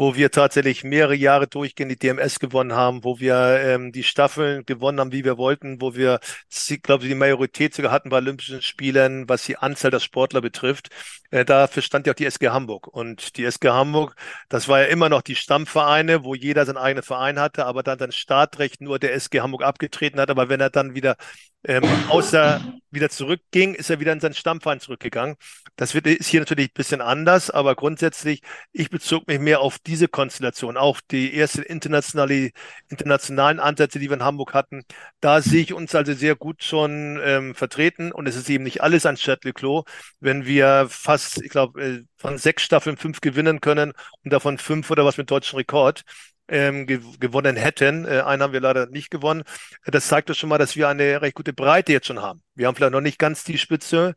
[0.00, 4.64] wo wir tatsächlich mehrere Jahre durchgehend die DMS gewonnen haben, wo wir ähm, die Staffeln
[4.64, 8.62] gewonnen haben, wie wir wollten, wo wir, ich glaube, die Majorität sogar hatten bei Olympischen
[8.62, 10.88] Spielen, was die Anzahl der Sportler betrifft.
[11.30, 12.86] Äh, dafür stand ja auch die SG Hamburg.
[12.86, 14.14] Und die SG Hamburg,
[14.48, 17.98] das war ja immer noch die Stammvereine, wo jeder seinen eigenen Verein hatte, aber dann
[17.98, 20.30] das Startrecht nur der SG Hamburg abgetreten hat.
[20.30, 21.16] Aber wenn er dann wieder
[21.64, 25.36] ähm, außer wieder zurückging, ist er wieder in seinen Stammverein zurückgegangen.
[25.76, 28.42] Das wird, ist hier natürlich ein bisschen anders, aber grundsätzlich,
[28.72, 32.50] ich bezog mich mehr auf diese Konstellation, auch die ersten internationale,
[32.88, 34.84] internationalen Ansätze, die wir in Hamburg hatten.
[35.20, 38.82] Da sehe ich uns also sehr gut schon ähm, vertreten und es ist eben nicht
[38.82, 39.84] alles ein Châtelet Clos,
[40.20, 43.92] wenn wir fast, ich glaube, äh, von sechs Staffeln fünf gewinnen können
[44.24, 46.02] und davon fünf oder was mit deutschen Rekord
[46.50, 48.04] ähm, gew gewonnen hätten.
[48.04, 49.42] Äh, einen haben wir leider nicht gewonnen.
[49.84, 52.42] Das zeigt doch schon mal, dass wir eine recht gute Breite jetzt schon haben.
[52.54, 54.14] Wir haben vielleicht noch nicht ganz die Spitze,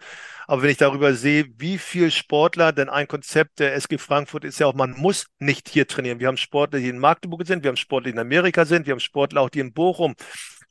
[0.48, 4.60] aber wenn ich darüber sehe, wie viel Sportler, denn ein Konzept der SG Frankfurt ist
[4.60, 6.20] ja auch, man muss nicht hier trainieren.
[6.20, 8.92] Wir haben Sportler, die in Magdeburg sind, wir haben Sportler, die in Amerika sind, wir
[8.94, 10.16] haben Sportler auch, die in Bochum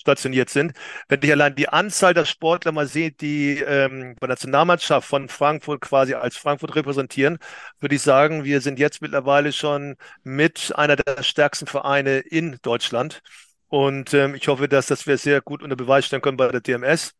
[0.03, 0.73] stationiert sind.
[1.09, 5.29] Wenn ich allein die Anzahl der Sportler mal sehe, die ähm, bei der Nationalmannschaft von
[5.29, 7.39] Frankfurt quasi als Frankfurt repräsentieren,
[7.81, 13.23] würde ich sagen, wir sind jetzt mittlerweile schon mit einer der stärksten Vereine in Deutschland.
[13.68, 16.61] Und ähm, ich hoffe, dass, dass wir sehr gut unter Beweis stellen können bei der
[16.61, 17.14] DMS.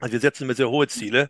[0.00, 1.28] Also wir setzen mir sehr hohe Ziele.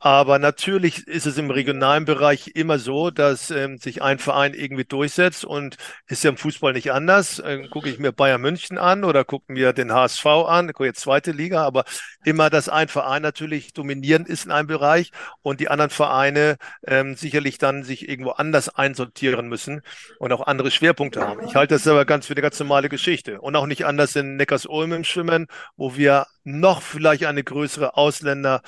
[0.00, 4.84] Aber natürlich ist es im regionalen Bereich immer so, dass ähm, sich ein Verein irgendwie
[4.84, 5.76] durchsetzt und
[6.06, 7.42] ist ja im Fußball nicht anders.
[7.44, 11.00] Ähm, gucke ich mir Bayern München an oder gucke mir den HSV an, gucke jetzt
[11.00, 11.84] zweite Liga, aber
[12.24, 15.10] immer, dass ein Verein natürlich dominierend ist in einem Bereich
[15.42, 19.82] und die anderen Vereine ähm, sicherlich dann sich irgendwo anders einsortieren müssen
[20.20, 21.44] und auch andere Schwerpunkte haben.
[21.44, 24.36] Ich halte das aber ganz für eine ganz normale Geschichte und auch nicht anders in
[24.36, 25.46] Neckars-Ulm im Schwimmen,
[25.76, 28.62] wo wir noch vielleicht eine größere Ausländer,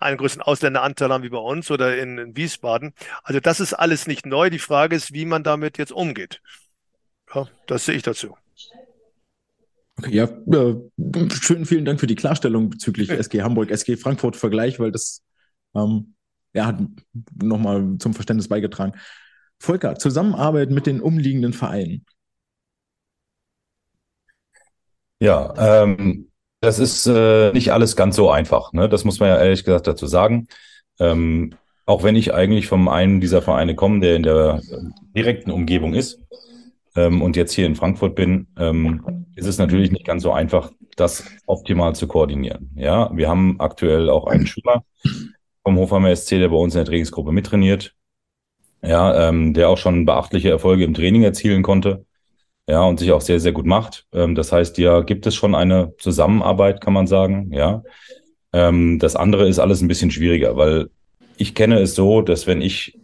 [0.00, 2.92] einen größeren Ausländeranteil haben wie bei uns oder in, in Wiesbaden.
[3.22, 4.50] Also das ist alles nicht neu.
[4.50, 6.40] Die Frage ist, wie man damit jetzt umgeht.
[7.34, 8.36] Ja, das sehe ich dazu.
[9.98, 13.16] Okay, ja, äh, schön, vielen Dank für die Klarstellung bezüglich ja.
[13.16, 15.22] SG Hamburg, SG Frankfurt Vergleich, weil das
[15.74, 16.14] ähm,
[16.54, 16.80] ja, hat
[17.40, 18.98] nochmal zum Verständnis beigetragen.
[19.58, 22.04] Volker, Zusammenarbeit mit den umliegenden Vereinen.
[25.20, 26.31] Ja, ähm,
[26.62, 28.72] das ist äh, nicht alles ganz so einfach.
[28.72, 28.88] Ne?
[28.88, 30.46] Das muss man ja ehrlich gesagt dazu sagen.
[31.00, 31.54] Ähm,
[31.86, 34.62] auch wenn ich eigentlich von einem dieser Vereine komme, der in der
[35.14, 36.20] direkten Umgebung ist
[36.94, 40.70] ähm, und jetzt hier in Frankfurt bin, ähm, ist es natürlich nicht ganz so einfach,
[40.94, 42.70] das optimal zu koordinieren.
[42.76, 44.84] Ja, wir haben aktuell auch einen Schüler
[45.64, 47.96] vom Hofheimer SC, der bei uns in der Trainingsgruppe mittrainiert.
[48.82, 52.04] Ja, ähm, der auch schon beachtliche Erfolge im Training erzielen konnte
[52.68, 54.06] ja, und sich auch sehr, sehr gut macht.
[54.12, 57.82] Ähm, das heißt, ja, gibt es schon eine Zusammenarbeit, kann man sagen, ja.
[58.52, 60.90] Ähm, das andere ist alles ein bisschen schwieriger, weil
[61.36, 62.98] ich kenne es so, dass wenn ich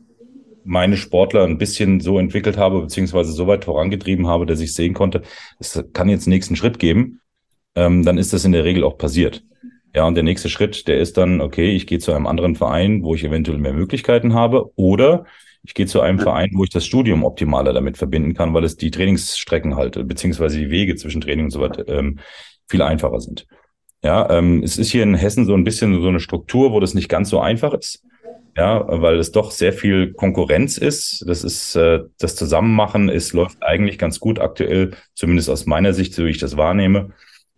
[0.65, 4.93] meine Sportler ein bisschen so entwickelt habe, beziehungsweise so weit vorangetrieben habe, dass ich sehen
[4.93, 5.23] konnte,
[5.59, 7.21] es kann jetzt nächsten Schritt geben,
[7.75, 9.43] ähm, dann ist das in der Regel auch passiert.
[9.95, 13.03] Ja, und der nächste Schritt, der ist dann, okay, ich gehe zu einem anderen Verein,
[13.03, 15.25] wo ich eventuell mehr Möglichkeiten habe, oder
[15.63, 18.77] ich gehe zu einem Verein, wo ich das Studium optimaler damit verbinden kann, weil es
[18.77, 22.19] die Trainingsstrecken halt, beziehungsweise die Wege zwischen Training und so weiter ähm,
[22.69, 23.47] viel einfacher sind.
[24.03, 26.95] Ja, ähm, es ist hier in Hessen so ein bisschen so eine Struktur, wo das
[26.95, 28.03] nicht ganz so einfach ist.
[28.57, 31.25] Ja, weil es doch sehr viel Konkurrenz ist.
[31.29, 36.13] Das ist, äh, das Zusammenmachen ist, läuft eigentlich ganz gut aktuell, zumindest aus meiner Sicht,
[36.13, 37.11] so wie ich das wahrnehme.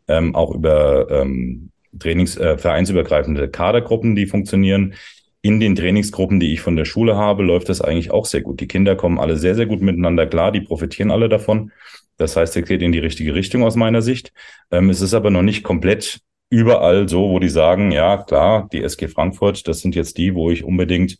[0.09, 4.94] Ähm, auch über ähm, Trainings, äh, vereinsübergreifende Kadergruppen, die funktionieren.
[5.43, 8.61] In den Trainingsgruppen, die ich von der Schule habe, läuft das eigentlich auch sehr gut.
[8.61, 11.72] Die Kinder kommen alle sehr, sehr gut miteinander klar, die profitieren alle davon.
[12.18, 14.32] Das heißt, es geht in die richtige Richtung aus meiner Sicht.
[14.70, 16.20] Ähm, es ist aber noch nicht komplett
[16.51, 20.51] überall so, wo die sagen, ja klar, die SG Frankfurt, das sind jetzt die, wo
[20.51, 21.18] ich unbedingt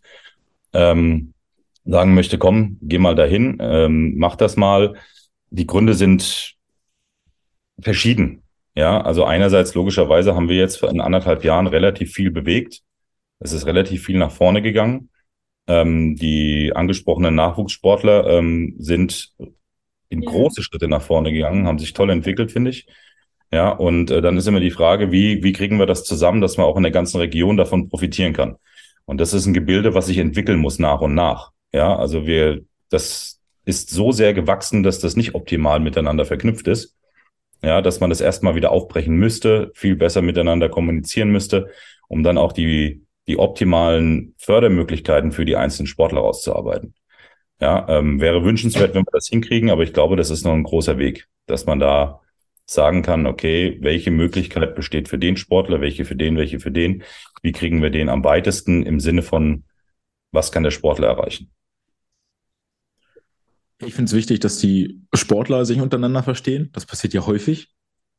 [0.75, 1.33] ähm,
[1.85, 4.95] sagen möchte, komm, geh mal dahin, ähm, mach das mal.
[5.51, 6.57] Die Gründe sind
[7.81, 8.43] verschieden.
[8.75, 12.83] Ja, also einerseits logischerweise haben wir jetzt in anderthalb Jahren relativ viel bewegt.
[13.41, 15.11] Es ist relativ viel nach vorne gegangen.
[15.67, 19.35] Ähm, die angesprochenen Nachwuchssportler ähm, sind
[20.09, 20.31] in ja.
[20.31, 22.87] große Schritte nach vorne gegangen, haben sich toll entwickelt, finde ich.
[23.53, 26.57] Ja, und äh, dann ist immer die Frage, wie, wie kriegen wir das zusammen, dass
[26.57, 28.57] man auch in der ganzen Region davon profitieren kann.
[29.07, 31.51] Und das ist ein Gebilde, was sich entwickeln muss nach und nach.
[31.73, 36.97] Ja, also wir, das ist so sehr gewachsen, dass das nicht optimal miteinander verknüpft ist.
[37.63, 41.69] Ja, dass man das erstmal wieder aufbrechen müsste, viel besser miteinander kommunizieren müsste,
[42.09, 46.95] um dann auch die, die optimalen Fördermöglichkeiten für die einzelnen Sportler auszuarbeiten.
[47.61, 50.65] Ja, ähm, wäre wünschenswert, wenn wir das hinkriegen, aber ich glaube, das ist noch ein
[50.65, 52.21] großer Weg, dass man da
[52.67, 57.05] sagen kann, okay, welche Möglichkeit besteht für den Sportler, welche für den, welche für den,
[57.43, 59.63] wie kriegen wir den am weitesten im Sinne von,
[60.33, 61.53] was kann der Sportler erreichen?
[63.79, 66.71] Ich finde es wichtig, dass die Sportler sich untereinander verstehen.
[66.73, 67.69] Das passiert ja häufig,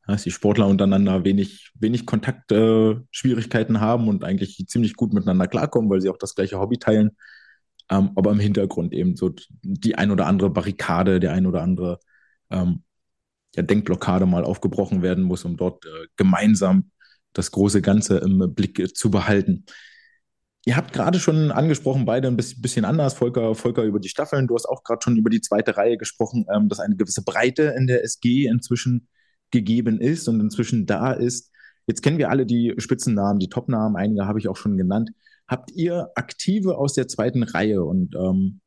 [0.06, 5.90] dass die Sportler untereinander wenig, wenig Kontaktschwierigkeiten äh, haben und eigentlich ziemlich gut miteinander klarkommen,
[5.90, 7.12] weil sie auch das gleiche Hobby teilen.
[7.90, 12.00] Ähm, aber im Hintergrund eben so die ein oder andere Barrikade, der ein oder andere
[12.50, 12.82] ähm,
[13.54, 16.90] ja, Denkblockade mal aufgebrochen werden muss, um dort äh, gemeinsam
[17.32, 19.64] das große Ganze im Blick äh, zu behalten.
[20.64, 24.46] Ihr habt gerade schon angesprochen, beide ein bisschen anders, Volker, Volker über die Staffeln.
[24.46, 27.74] Du hast auch gerade schon über die zweite Reihe gesprochen, ähm, dass eine gewisse Breite
[27.76, 29.08] in der SG inzwischen
[29.52, 31.52] gegeben ist und inzwischen da ist.
[31.86, 35.10] Jetzt kennen wir alle die Spitzennamen, die Topnamen, einige habe ich auch schon genannt.
[35.46, 38.60] Habt ihr Aktive aus der zweiten Reihe und ähm,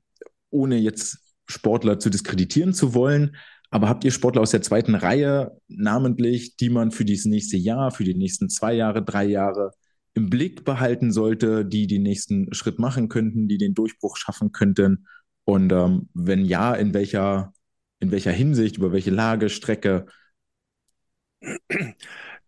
[0.49, 3.35] ohne jetzt Sportler zu diskreditieren zu wollen,
[3.71, 7.91] aber habt ihr Sportler aus der zweiten Reihe namentlich, die man für dieses nächste Jahr,
[7.91, 9.71] für die nächsten zwei Jahre, drei Jahre
[10.13, 15.07] im Blick behalten sollte, die den nächsten Schritt machen könnten, die den Durchbruch schaffen könnten?
[15.43, 17.53] Und ähm, wenn ja, in welcher,
[17.99, 20.05] in welcher Hinsicht, über welche Lage, Strecke?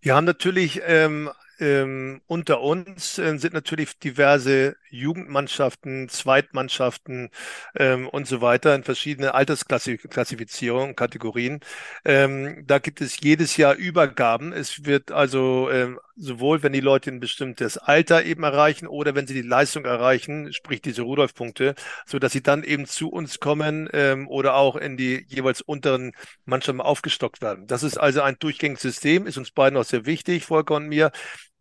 [0.02, 1.30] Wir haben natürlich ähm,
[1.60, 7.30] ähm, unter uns äh, sind natürlich diverse Jugendmannschaften, Zweitmannschaften
[7.76, 11.60] ähm, und so weiter in verschiedene Altersklassifizierungen, Kategorien.
[12.06, 14.54] Ähm, da gibt es jedes Jahr Übergaben.
[14.54, 19.28] Es wird also ähm, sowohl, wenn die Leute ein bestimmtes Alter eben erreichen oder wenn
[19.28, 21.76] sie die Leistung erreichen, sprich diese Rudolf-Punkte,
[22.06, 26.14] so dass sie dann eben zu uns kommen ähm, oder auch in die jeweils unteren
[26.46, 27.68] Mannschaften aufgestockt werden.
[27.68, 31.12] Das ist also ein durchgängiges System, ist uns beiden auch sehr wichtig, Volker und mir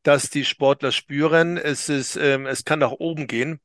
[0.07, 3.61] dass die Sportler spüren, es ist, ähm, es kann nach oben gehen,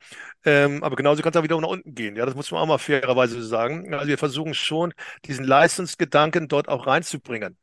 [0.46, 2.16] ähm, aber genauso kann es auch wieder nach unten gehen.
[2.16, 3.94] Ja, das muss man auch mal fairerweise sagen.
[3.94, 4.94] Also wir versuchen schon,
[5.26, 7.58] diesen Leistungsgedanken dort auch reinzubringen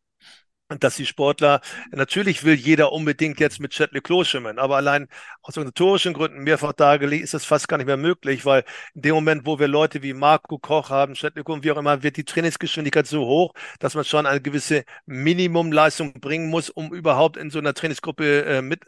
[0.76, 1.60] dass die Sportler,
[1.92, 5.08] natürlich will jeder unbedingt jetzt mit Chet Leclos schwimmen, aber allein
[5.42, 8.64] aus organisatorischen Gründen mehrfach dargelegt ist das fast gar nicht mehr möglich, weil
[8.94, 11.78] in dem Moment, wo wir Leute wie Marco Koch haben, Chet Leclos und wie auch
[11.78, 16.92] immer, wird die Trainingsgeschwindigkeit so hoch, dass man schon eine gewisse Minimumleistung bringen muss, um
[16.92, 18.84] überhaupt in so einer Trainingsgruppe äh, mit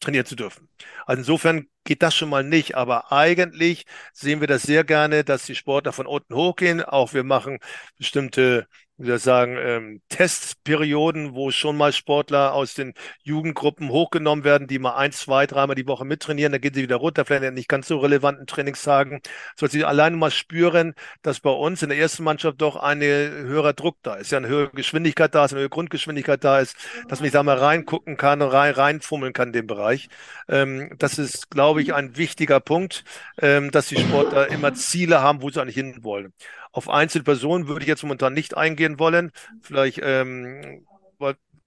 [0.00, 0.68] trainieren zu dürfen.
[1.06, 5.44] Also insofern geht das schon mal nicht, aber eigentlich sehen wir das sehr gerne, dass
[5.46, 6.82] die Sportler von unten hochgehen.
[6.82, 7.58] Auch wir machen
[7.96, 8.68] bestimmte
[8.98, 14.66] wie soll ich sagen, ähm, Testperioden, wo schon mal Sportler aus den Jugendgruppen hochgenommen werden,
[14.66, 17.54] die mal ein, zwei, dreimal die Woche mittrainieren, dann gehen sie wieder runter, vielleicht in
[17.54, 19.20] nicht ganz so relevanten Trainingstagen,
[19.56, 23.72] sodass sie alleine mal spüren, dass bei uns in der ersten Mannschaft doch ein höherer
[23.72, 26.76] Druck da ist, ja eine höhere Geschwindigkeit da ist, eine höhere Grundgeschwindigkeit da ist,
[27.06, 30.08] dass man sich da mal reingucken kann rein, reinfummeln kann in den Bereich.
[30.48, 33.04] Ähm, das ist, glaube ich, ein wichtiger Punkt,
[33.40, 36.32] ähm, dass die Sportler immer Ziele haben, wo sie eigentlich hin wollen.
[36.78, 39.32] Auf einzelne Personen würde ich jetzt momentan nicht eingehen wollen.
[39.62, 40.86] Vielleicht ähm,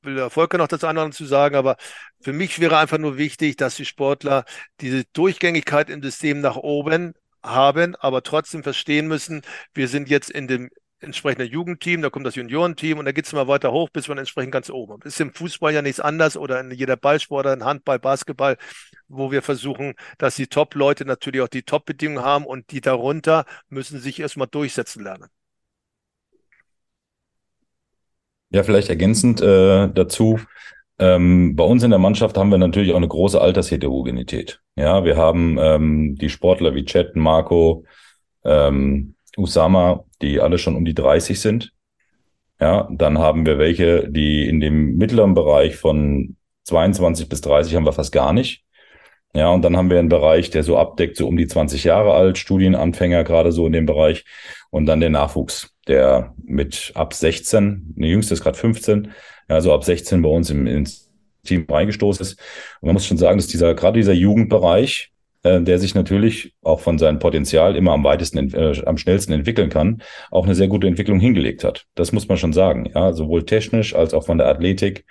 [0.03, 1.75] will der Volker noch das andere zu sagen, aber
[2.21, 4.45] für mich wäre einfach nur wichtig, dass die Sportler
[4.79, 9.41] diese Durchgängigkeit im System nach oben haben, aber trotzdem verstehen müssen,
[9.73, 10.69] wir sind jetzt in dem
[11.01, 14.17] entsprechenden Jugendteam, da kommt das Juniorenteam und da geht es immer weiter hoch, bis man
[14.17, 15.01] entsprechend ganz oben.
[15.03, 18.57] Ist im Fußball ja nichts anders oder in jeder Ballsport, in Handball, Basketball
[19.11, 23.99] wo wir versuchen, dass die Top-Leute natürlich auch die Top-Bedingungen haben und die darunter müssen
[23.99, 25.27] sich erstmal durchsetzen lernen.
[28.49, 30.39] Ja, vielleicht ergänzend äh, dazu.
[30.99, 34.61] ähm, bei uns in der Mannschaft haben wir natürlich auch eine große Altersheterogenität.
[34.75, 37.85] Ja, wir haben ähm, die Sportler wie Chet, Marco,
[38.43, 41.73] ähm, Usama, die alle schon um die 30 sind.
[42.59, 47.85] Ja, dann haben wir welche, die in dem mittleren Bereich von 22 bis 30 haben
[47.85, 48.63] wir fast gar nicht.
[49.33, 52.13] Ja, und dann haben wir einen Bereich, der so abdeckt, so um die 20 Jahre
[52.13, 54.25] alt, Studienanfänger gerade so in dem Bereich.
[54.69, 59.11] Und dann der Nachwuchs, der mit ab 16, der jüngste ist gerade 15,
[59.47, 61.09] also ab 16 bei uns im, ins
[61.43, 62.39] Team reingestoßen ist.
[62.81, 65.11] Und man muss schon sagen, dass dieser, gerade dieser Jugendbereich,
[65.43, 69.69] äh, der sich natürlich auch von seinem Potenzial immer am weitesten, äh, am schnellsten entwickeln
[69.69, 71.85] kann, auch eine sehr gute Entwicklung hingelegt hat.
[71.95, 72.89] Das muss man schon sagen.
[72.93, 75.05] Ja, sowohl technisch als auch von der Athletik.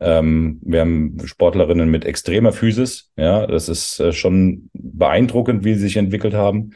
[0.00, 3.10] Ähm, wir haben Sportlerinnen mit extremer Physis.
[3.16, 6.72] Ja, das ist äh, schon beeindruckend, wie sie sich entwickelt haben.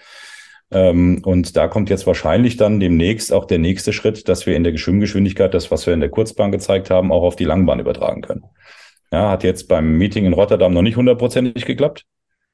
[0.71, 4.65] Ähm, und da kommt jetzt wahrscheinlich dann demnächst auch der nächste Schritt, dass wir in
[4.65, 8.21] der Schwimmgeschwindigkeit, das, was wir in der Kurzbahn gezeigt haben, auch auf die Langbahn übertragen
[8.21, 8.45] können.
[9.11, 12.05] Ja, hat jetzt beim Meeting in Rotterdam noch nicht hundertprozentig geklappt.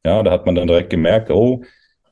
[0.04, 1.62] Ja, da hat man dann direkt gemerkt, oh,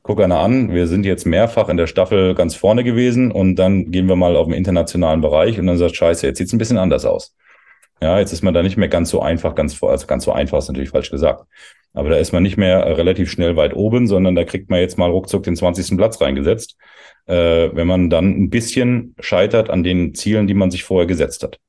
[0.01, 3.91] guck einer an, wir sind jetzt mehrfach in der Staffel ganz vorne gewesen und dann
[3.91, 6.77] gehen wir mal auf den internationalen Bereich und dann sagt, scheiße, jetzt sieht's ein bisschen
[6.77, 7.35] anders aus.
[8.01, 10.33] Ja, jetzt ist man da nicht mehr ganz so einfach, ganz vor, also ganz so
[10.33, 11.45] einfach ist natürlich falsch gesagt.
[11.93, 14.97] Aber da ist man nicht mehr relativ schnell weit oben, sondern da kriegt man jetzt
[14.97, 15.95] mal ruckzuck den 20.
[15.95, 16.75] Platz reingesetzt,
[17.27, 21.43] äh, wenn man dann ein bisschen scheitert an den Zielen, die man sich vorher gesetzt
[21.43, 21.59] hat.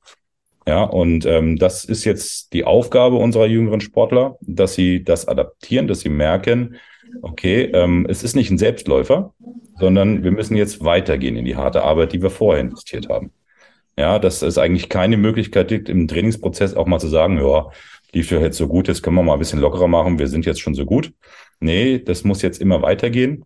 [0.67, 5.89] Ja, und ähm, das ist jetzt die Aufgabe unserer jüngeren Sportler, dass sie das adaptieren,
[5.89, 6.77] dass sie merken,
[7.23, 9.35] okay, ähm, es ist nicht ein Selbstläufer,
[9.79, 13.33] sondern wir müssen jetzt weitergehen in die harte Arbeit, die wir vorher investiert haben.
[13.99, 17.71] Ja, dass es eigentlich keine Möglichkeit gibt, im Trainingsprozess auch mal zu sagen, ja,
[18.12, 20.47] lief ja jetzt so gut, jetzt können wir mal ein bisschen lockerer machen, wir sind
[20.47, 21.12] jetzt schon so gut.
[21.61, 23.45] Nee, das muss jetzt immer weitergehen.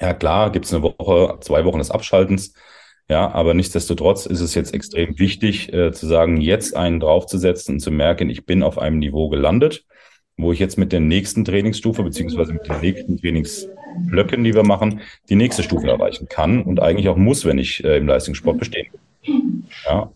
[0.00, 2.54] Ja, klar, gibt es eine Woche, zwei Wochen des Abschaltens.
[3.10, 7.80] Ja, aber nichtsdestotrotz ist es jetzt extrem wichtig, äh, zu sagen, jetzt einen draufzusetzen und
[7.80, 9.86] zu merken, ich bin auf einem Niveau gelandet,
[10.36, 15.00] wo ich jetzt mit der nächsten Trainingsstufe beziehungsweise mit den nächsten Trainingsblöcken, die wir machen,
[15.30, 18.88] die nächste Stufe erreichen kann und eigentlich auch muss, wenn ich äh, im Leistungssport bestehen
[18.92, 19.62] will.
[19.86, 20.12] Ja.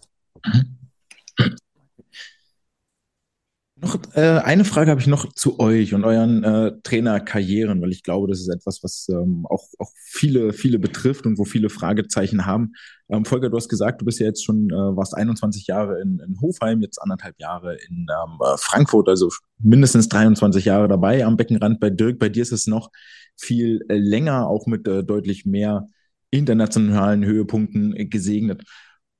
[3.82, 8.04] Noch äh, eine Frage habe ich noch zu euch und euren äh, Trainerkarrieren, weil ich
[8.04, 12.46] glaube, das ist etwas, was ähm, auch, auch viele, viele betrifft und wo viele Fragezeichen
[12.46, 12.74] haben.
[13.08, 16.20] Ähm, Volker, du hast gesagt, du bist ja jetzt schon, äh, warst 21 Jahre in,
[16.20, 21.36] in Hofheim, jetzt anderthalb Jahre in ähm, äh, Frankfurt, also mindestens 23 Jahre dabei am
[21.36, 22.20] Beckenrand bei Dirk.
[22.20, 22.88] Bei dir ist es noch
[23.36, 25.88] viel äh, länger, auch mit äh, deutlich mehr
[26.30, 28.62] internationalen Höhepunkten äh, gesegnet.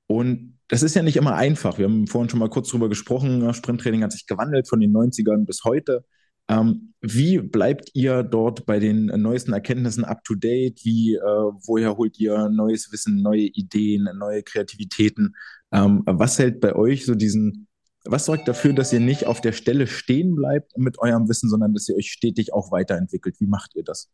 [0.07, 1.77] Und das ist ja nicht immer einfach.
[1.77, 3.53] Wir haben vorhin schon mal kurz drüber gesprochen.
[3.53, 6.05] Sprinttraining hat sich gewandelt von den 90ern bis heute.
[6.49, 10.83] Ähm, wie bleibt ihr dort bei den neuesten Erkenntnissen up to date?
[10.83, 15.35] Wie, äh, woher holt ihr neues Wissen, neue Ideen, neue Kreativitäten?
[15.71, 17.67] Ähm, was hält bei euch so diesen,
[18.03, 21.73] was sorgt dafür, dass ihr nicht auf der Stelle stehen bleibt mit eurem Wissen, sondern
[21.73, 23.39] dass ihr euch stetig auch weiterentwickelt?
[23.39, 24.11] Wie macht ihr das?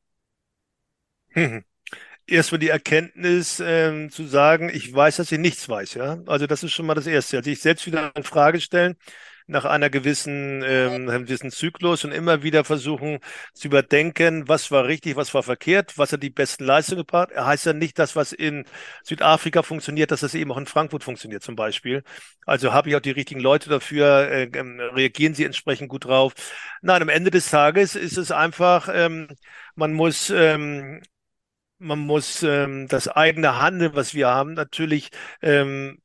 [2.32, 5.96] erstmal die Erkenntnis ähm, zu sagen, ich weiß, dass ich nichts weiß.
[5.96, 7.38] Ja, also das ist schon mal das Erste.
[7.38, 8.96] Also ich selbst wieder in Frage stellen
[9.50, 13.20] nach einer gewissen, ähm, einem gewissen Zyklus und immer wieder versuchen
[13.54, 17.32] zu überdenken, was war richtig, was war verkehrt, was hat die besten Leistungen gebracht.
[17.32, 18.66] Er heißt ja nicht, dass was in
[19.04, 22.04] Südafrika funktioniert, dass das eben auch in Frankfurt funktioniert zum Beispiel.
[22.46, 26.34] Also habe ich auch die richtigen Leute dafür, äh, ähm, reagieren sie entsprechend gut drauf.
[26.82, 29.28] Nein, am Ende des Tages ist es einfach, ähm,
[29.76, 31.02] man muss ähm,
[31.80, 35.10] man muss ähm, das eigene Handeln, was wir haben, natürlich
[35.42, 36.00] ähm,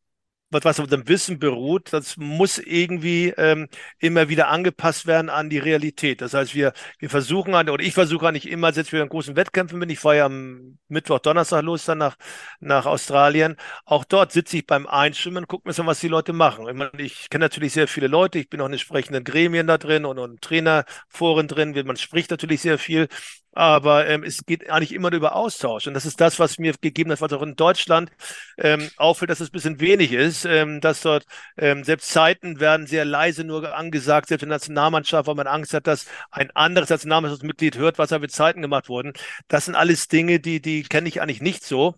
[0.50, 3.68] was, was auf dem Wissen beruht, das muss irgendwie ähm,
[3.98, 6.20] immer wieder angepasst werden an die Realität.
[6.20, 9.08] Das heißt, wir, wir versuchen an, oder ich versuche nicht immer, selbst wenn ich in
[9.10, 12.16] großen Wettkämpfen bin, ich fahre ja am Mittwoch, Donnerstag los dann nach,
[12.60, 13.56] nach Australien.
[13.84, 16.68] Auch dort sitze ich beim Einschwimmen gucke mir so, was die Leute machen.
[16.68, 19.76] Ich, meine, ich kenne natürlich sehr viele Leute, ich bin auch in entsprechenden Gremien da
[19.78, 23.08] drin und, und Trainerforen drin, man spricht natürlich sehr viel.
[23.54, 25.86] Aber ähm, es geht eigentlich immer über Austausch.
[25.86, 28.10] Und das ist das, was mir gegeben hat, was auch in Deutschland
[28.58, 31.24] ähm, auffällt, dass es ein bisschen wenig ist, ähm, dass dort
[31.56, 35.74] ähm, selbst Zeiten werden sehr leise nur angesagt, selbst in der Nationalmannschaft, weil man Angst
[35.74, 39.12] hat, dass ein anderes Nationalmannschaftsmitglied hört, was da für Zeiten gemacht wurden.
[39.48, 41.94] Das sind alles Dinge, die, die kenne ich eigentlich nicht so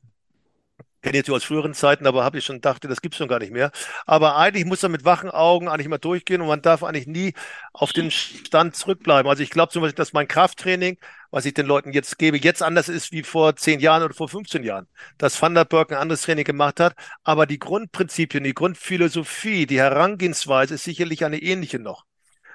[1.06, 3.52] kenne jetzt aus früheren Zeiten, aber habe ich schon dachte, das gibt's schon gar nicht
[3.52, 3.70] mehr.
[4.06, 7.32] Aber eigentlich muss man mit wachen Augen eigentlich mal durchgehen und man darf eigentlich nie
[7.72, 9.30] auf den Stand zurückbleiben.
[9.30, 10.98] Also ich glaube zum Beispiel, dass mein Krafttraining,
[11.30, 14.28] was ich den Leuten jetzt gebe, jetzt anders ist wie vor zehn Jahren oder vor
[14.28, 14.86] 15 Jahren.
[15.18, 20.84] Dass Van ein anderes Training gemacht hat, aber die Grundprinzipien, die Grundphilosophie, die Herangehensweise ist
[20.84, 22.04] sicherlich eine ähnliche noch.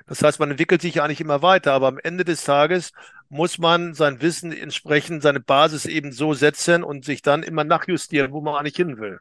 [0.07, 2.91] Das heißt, man entwickelt sich eigentlich immer weiter, aber am Ende des Tages
[3.29, 8.31] muss man sein Wissen entsprechend, seine Basis eben so setzen und sich dann immer nachjustieren,
[8.31, 9.19] wo man eigentlich hin will.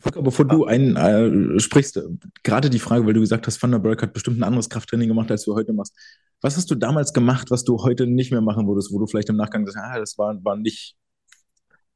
[0.00, 2.00] Volker, bevor du einen äh, sprichst,
[2.44, 5.44] gerade die Frage, weil du gesagt hast, Thunderberg hat bestimmt ein anderes Krafttraining gemacht, als
[5.44, 5.94] du heute machst.
[6.40, 9.28] Was hast du damals gemacht, was du heute nicht mehr machen würdest, wo du vielleicht
[9.28, 10.94] im Nachgang sagst, ah, das war, war nicht.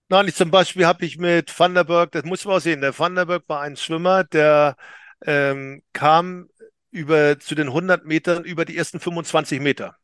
[0.09, 3.45] Nein, ich zum Beispiel habe ich mit Thunderberg, das muss man auch sehen, der Thunderberg
[3.47, 4.77] war ein Schwimmer, der
[5.25, 6.49] ähm, kam
[6.91, 9.97] über zu den 100 Metern über die ersten 25 Meter.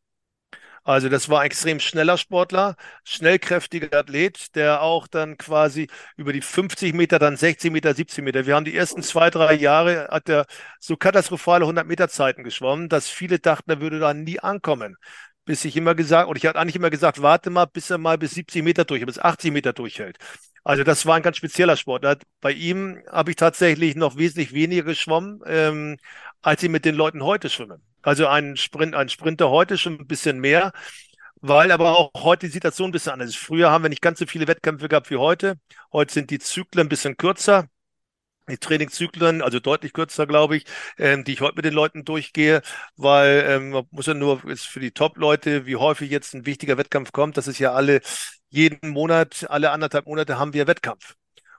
[0.88, 2.74] Also das war ein extrem schneller Sportler,
[3.04, 8.46] schnellkräftiger Athlet, der auch dann quasi über die 50 Meter, dann 60 Meter, 70 Meter.
[8.46, 10.46] Wir haben die ersten zwei, drei Jahre, hat er
[10.80, 14.96] so katastrophale 100 Meter Zeiten geschwommen, dass viele dachten, er würde da nie ankommen.
[15.44, 18.16] Bis ich immer gesagt, und ich hatte eigentlich immer gesagt, warte mal, bis er mal
[18.16, 20.16] bis 70 Meter durch, bis 80 Meter durchhält.
[20.64, 22.06] Also das war ein ganz spezieller Sport.
[22.40, 25.98] Bei ihm habe ich tatsächlich noch wesentlich weniger geschwommen, ähm,
[26.40, 27.78] als ich mit den Leuten heute schwimme.
[28.02, 30.72] Also ein Sprint, ein Sprinter heute schon ein bisschen mehr,
[31.40, 33.38] weil aber auch heute die Situation ein bisschen anders ist.
[33.38, 35.56] Früher haben wir nicht ganz so viele Wettkämpfe gehabt wie heute.
[35.92, 37.66] Heute sind die Zyklen ein bisschen kürzer.
[38.50, 40.64] Die Trainingszyklen, also deutlich kürzer, glaube ich,
[40.98, 42.62] ähm, die ich heute mit den Leuten durchgehe,
[42.96, 46.78] weil ähm, man muss ja nur ist für die Top-Leute, wie häufig jetzt ein wichtiger
[46.78, 48.00] Wettkampf kommt, das ist ja alle
[48.48, 51.17] jeden Monat, alle anderthalb Monate haben wir Wettkampf.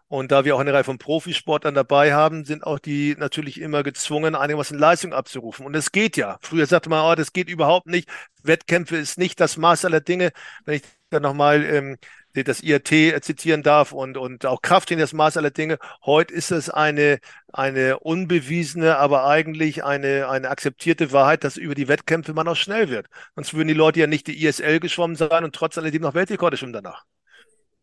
[0.10, 3.84] Und da wir auch eine Reihe von Profisportlern dabei haben, sind auch die natürlich immer
[3.84, 5.66] gezwungen, einigermaßen Leistung abzurufen.
[5.68, 6.40] Und es geht ja.
[6.42, 8.10] Früher sagte man, oh, das geht überhaupt nicht.
[8.42, 10.32] Wettkämpfe ist nicht das Maß aller Dinge.
[10.66, 11.98] Wenn ich dann nochmal ähm,
[12.34, 15.78] das IRT zitieren darf und, und auch Kraft in das Maß aller Dinge.
[16.06, 17.20] Heute ist es eine,
[17.52, 22.90] eine unbewiesene, aber eigentlich eine, eine akzeptierte Wahrheit, dass über die Wettkämpfe man auch schnell
[22.90, 23.08] wird.
[23.36, 26.58] Sonst würden die Leute ja nicht die ISL geschwommen sein und trotz alledem noch Weltrekorde
[26.58, 27.06] schwimmen danach.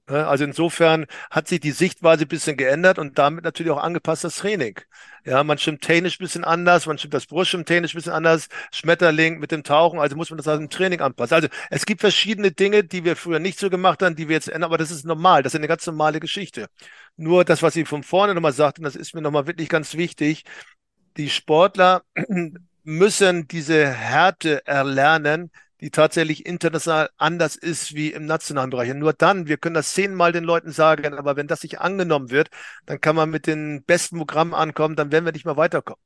[0.09, 4.37] Also insofern hat sich die Sichtweise ein bisschen geändert und damit natürlich auch angepasst das
[4.37, 4.79] Training.
[5.25, 8.49] Ja, man schwimmt technisch ein bisschen anders, man schwimmt das Brustschwimmen technisch ein bisschen anders,
[8.73, 11.35] Schmetterling mit dem Tauchen, also muss man das im Training anpassen.
[11.35, 14.49] Also es gibt verschiedene Dinge, die wir früher nicht so gemacht haben, die wir jetzt
[14.49, 16.69] ändern, aber das ist normal, das ist eine ganz normale Geschichte.
[17.17, 19.95] Nur das, was ich von vorne nochmal sagte, und das ist mir nochmal wirklich ganz
[19.95, 20.45] wichtig,
[21.17, 22.03] die Sportler
[22.85, 25.51] müssen diese Härte erlernen,
[25.81, 28.91] die tatsächlich international anders ist wie im nationalen Bereich.
[28.91, 32.31] Und nur dann, wir können das zehnmal den Leuten sagen, aber wenn das nicht angenommen
[32.31, 32.49] wird,
[32.87, 36.01] dann kann man mit den besten Programmen ankommen, dann werden wir nicht mehr weiterkommen.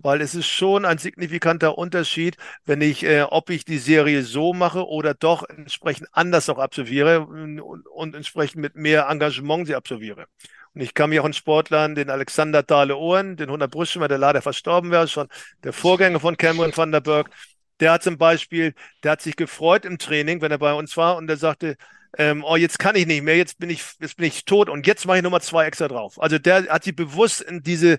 [0.00, 4.54] Weil es ist schon ein signifikanter Unterschied, wenn ich, äh, ob ich die Serie so
[4.54, 10.26] mache oder doch entsprechend anders noch absolviere und, und entsprechend mit mehr Engagement sie absolviere.
[10.72, 14.18] Und ich kann mich auch in Sportlern, den Alexander Dahle Ohren, den 100 Brustschwimmer, der
[14.18, 15.28] leider verstorben wäre, schon
[15.64, 17.30] der Vorgänger von Cameron van der Berg,
[17.80, 21.16] der hat zum Beispiel, der hat sich gefreut im Training, wenn er bei uns war
[21.16, 21.76] und der sagte,
[22.18, 24.86] ähm, oh, jetzt kann ich nicht mehr, jetzt bin ich, jetzt bin ich tot und
[24.86, 26.20] jetzt mache ich Nummer zwei extra drauf.
[26.20, 27.98] Also der hat sich bewusst in diese,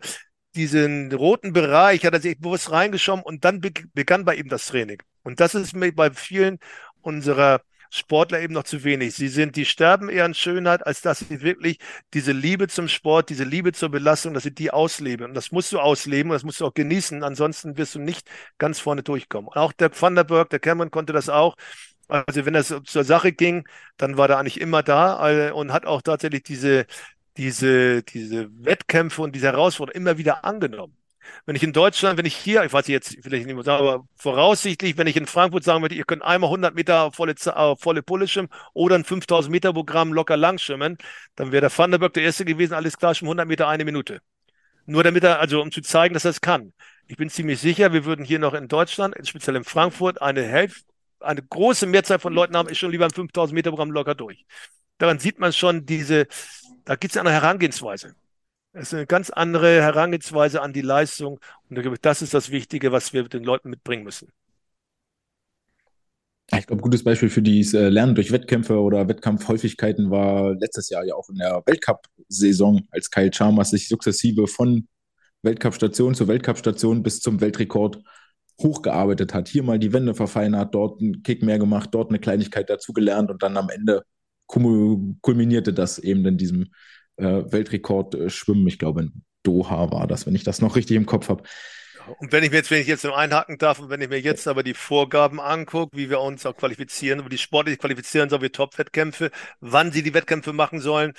[0.55, 3.61] diesen roten Bereich, hat er sich bewusst reingeschoben und dann
[3.93, 5.01] begann bei ihm das Training.
[5.23, 6.59] Und das ist bei vielen
[7.01, 7.61] unserer
[7.93, 9.15] Sportler eben noch zu wenig.
[9.15, 11.77] Sie sind, die sterben eher an Schönheit, als dass sie wirklich
[12.13, 15.27] diese Liebe zum Sport, diese Liebe zur Belastung, dass sie die ausleben.
[15.27, 17.21] Und das musst du ausleben und das musst du auch genießen.
[17.23, 19.49] Ansonsten wirst du nicht ganz vorne durchkommen.
[19.49, 21.57] Und auch der Vanderberg, der Cameron konnte das auch.
[22.07, 23.67] Also wenn es zur Sache ging,
[23.97, 26.85] dann war er eigentlich immer da und hat auch tatsächlich diese,
[27.37, 30.95] diese, diese Wettkämpfe und diese Herausforderungen immer wieder angenommen.
[31.45, 34.05] Wenn ich in Deutschland, wenn ich hier, ich weiß jetzt vielleicht nicht mehr sagen, aber
[34.15, 38.03] voraussichtlich, wenn ich in Frankfurt sagen würde, ihr könnt einmal 100 Meter volle, auf volle
[38.03, 40.97] Pulle schwimmen oder ein 5000 Meter Programm locker lang schwimmen,
[41.35, 44.21] dann wäre der Vanderberg der Erste gewesen, alles klar, schon 100 Meter eine Minute.
[44.85, 46.73] Nur damit er, also um zu zeigen, dass er es kann.
[47.07, 50.83] Ich bin ziemlich sicher, wir würden hier noch in Deutschland, speziell in Frankfurt, eine Hälfte,
[51.19, 54.45] eine große Mehrzahl von Leuten haben, ist schon lieber ein 5000 Meter Programm locker durch.
[54.97, 56.27] Daran sieht man schon diese,
[56.85, 58.15] da gibt es eine Herangehensweise.
[58.73, 61.39] Es ist eine ganz andere Herangehensweise an die Leistung.
[61.69, 64.31] Und das ist das Wichtige, was wir den Leuten mitbringen müssen.
[66.53, 70.89] Ich glaube, ein gutes Beispiel für dieses äh, Lernen durch Wettkämpfe oder Wettkampfhäufigkeiten war letztes
[70.89, 74.87] Jahr ja auch in der Weltcup-Saison, als Kyle Chalmers sich sukzessive von
[75.43, 77.99] Weltcup-Station zu Weltcup-Station bis zum Weltrekord
[78.61, 79.47] hochgearbeitet hat.
[79.47, 83.41] Hier mal die Wände verfeinert, dort einen Kick mehr gemacht, dort eine Kleinigkeit dazugelernt und
[83.41, 84.03] dann am Ende
[84.47, 86.67] kulminierte das eben in diesem
[87.17, 88.67] Weltrekord äh, schwimmen.
[88.67, 91.43] Ich glaube, in Doha war das, wenn ich das noch richtig im Kopf habe.
[92.19, 94.47] Und wenn ich mir jetzt, wenn ich jetzt einhaken darf und wenn ich mir jetzt
[94.47, 98.49] aber die Vorgaben angucke, wie wir uns auch qualifizieren, wie die sportlich qualifizieren sollen, wie
[98.49, 101.13] Top-Wettkämpfe, wann sie die Wettkämpfe machen sollen,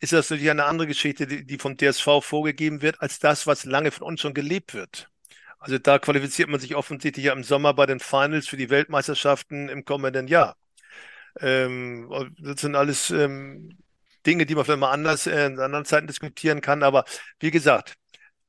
[0.00, 3.64] ist das natürlich eine andere Geschichte, die, die vom DSV vorgegeben wird, als das, was
[3.64, 5.10] lange von uns schon gelebt wird.
[5.58, 9.68] Also da qualifiziert man sich offensichtlich ja im Sommer bei den Finals für die Weltmeisterschaften
[9.68, 10.56] im kommenden Jahr.
[11.40, 13.76] Ähm, das sind alles ähm,
[14.26, 16.82] Dinge, die man vielleicht mal anders äh, in anderen Zeiten diskutieren kann.
[16.82, 17.04] Aber
[17.40, 17.94] wie gesagt,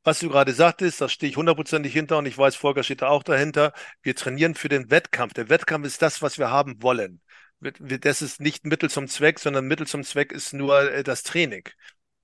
[0.04, 3.10] was du gerade sagtest, da stehe ich hundertprozentig hinter und ich weiß, Volker steht da
[3.10, 3.74] auch dahinter.
[4.02, 5.34] Wir trainieren für den Wettkampf.
[5.34, 7.22] Der Wettkampf ist das, was wir haben wollen.
[7.60, 11.68] Das ist nicht Mittel zum Zweck, sondern Mittel zum Zweck ist nur äh, das Training.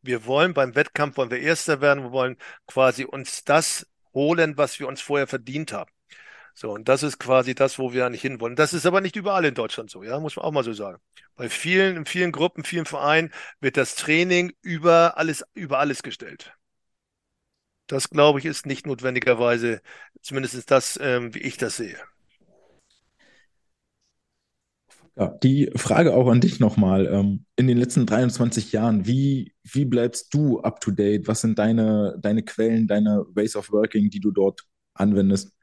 [0.02, 2.38] Wir wollen beim Wettkampf, wollen wir Erster werden, wir wollen
[2.68, 5.92] quasi uns das holen, was wir uns vorher verdient haben.
[6.54, 8.56] So, und das ist quasi das, wo wir eigentlich hinwollen.
[8.56, 11.02] Das ist aber nicht überall in Deutschland so, ja, muss man auch mal so sagen.
[11.36, 16.54] Bei vielen, in vielen Gruppen, vielen Vereinen wird das Training über alles, über alles gestellt.
[17.88, 19.82] Das, glaube ich, ist nicht notwendigerweise,
[20.22, 21.98] zumindest das, ähm, wie ich das sehe.
[25.18, 27.06] Ja, die Frage auch an dich nochmal.
[27.08, 31.28] Ähm, in den letzten 23 Jahren, wie, wie bleibst du up to date?
[31.28, 34.62] Was sind deine, deine Quellen, deine Ways of Working, die du dort
[34.94, 35.55] anwendest?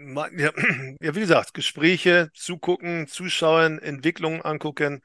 [1.00, 5.02] Ja, wie gesagt, Gespräche, zugucken, zuschauen, Entwicklungen angucken.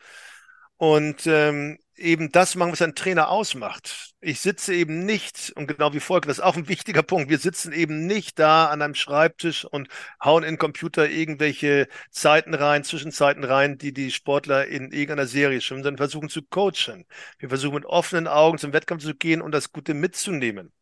[0.77, 4.13] Und ähm, eben das machen, was ein Trainer ausmacht.
[4.19, 7.37] Ich sitze eben nicht, und genau wie folgt, das ist auch ein wichtiger Punkt, wir
[7.39, 9.87] sitzen eben nicht da an einem Schreibtisch und
[10.23, 15.61] hauen in den Computer irgendwelche Zeiten rein, Zwischenzeiten rein, die die Sportler in irgendeiner Serie
[15.61, 17.05] schwimmen, sondern versuchen zu coachen.
[17.39, 20.73] Wir versuchen mit offenen Augen zum Wettkampf zu gehen und das Gute mitzunehmen.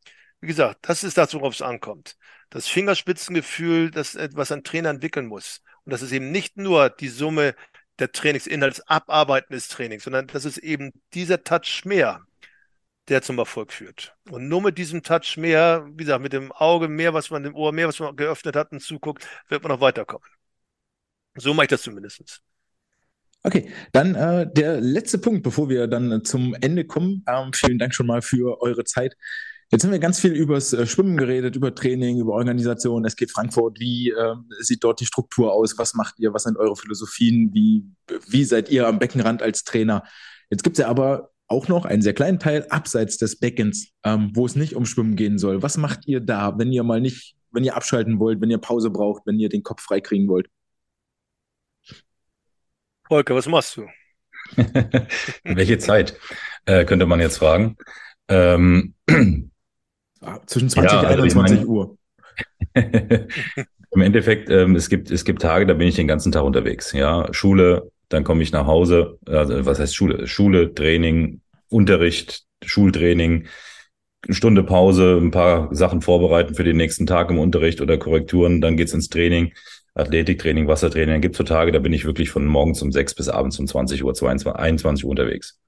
[0.44, 2.18] Wie gesagt, das ist das, worauf es ankommt.
[2.50, 5.62] Das Fingerspitzengefühl, das, was ein Trainer entwickeln muss.
[5.86, 7.56] Und das ist eben nicht nur die Summe
[7.98, 12.26] der Trainingsinhalt, das Abarbeiten des Trainings, sondern das ist eben dieser Touch mehr,
[13.08, 14.18] der zum Erfolg führt.
[14.30, 17.56] Und nur mit diesem Touch mehr, wie gesagt, mit dem Auge mehr, was man im
[17.56, 20.28] Ohr mehr, was man geöffnet hat und zuguckt, wird man noch weiterkommen.
[21.36, 22.42] So mache ich das zumindest.
[23.44, 27.24] Okay, dann äh, der letzte Punkt, bevor wir dann zum Ende kommen.
[27.30, 29.16] Ähm, vielen Dank schon mal für eure Zeit.
[29.74, 33.06] Jetzt haben wir ganz viel über das äh, Schwimmen geredet, über Training, über Organisation.
[33.06, 33.80] Es geht Frankfurt.
[33.80, 35.76] Wie äh, sieht dort die Struktur aus?
[35.80, 36.32] Was macht ihr?
[36.32, 37.50] Was sind eure Philosophien?
[37.56, 37.84] Wie,
[38.28, 40.04] wie seid ihr am Beckenrand als Trainer?
[40.52, 44.30] Jetzt gibt es ja aber auch noch einen sehr kleinen Teil abseits des Beckens, ähm,
[44.36, 45.64] wo es nicht um Schwimmen gehen soll.
[45.64, 48.92] Was macht ihr da, wenn ihr mal nicht, wenn ihr abschalten wollt, wenn ihr Pause
[48.92, 50.50] braucht, wenn ihr den Kopf freikriegen wollt?
[53.08, 53.88] Volker, was machst du?
[55.44, 56.20] Welche Zeit,
[56.66, 57.76] äh, könnte man jetzt fragen.
[58.28, 58.94] Ähm,
[60.46, 61.98] zwischen 20 ja, und also 21 meine, Uhr.
[63.96, 66.94] Im Endeffekt, ähm, es, gibt, es gibt Tage, da bin ich den ganzen Tag unterwegs.
[66.94, 69.20] Ja, Schule, dann komme ich nach Hause.
[69.28, 70.26] Also, was heißt Schule?
[70.28, 73.48] Schule, Training, Unterricht, Schultraining,
[74.30, 78.78] Stunde Pause, ein paar Sachen vorbereiten für den nächsten Tag im Unterricht oder Korrekturen, dann
[78.78, 79.54] geht's ins Training.
[79.96, 81.16] Athletiktraining, Wassertraining.
[81.16, 83.68] Dann gibt's so Tage, da bin ich wirklich von morgens um sechs bis abends um
[83.68, 85.60] 20 Uhr, 22, 21 Uhr unterwegs.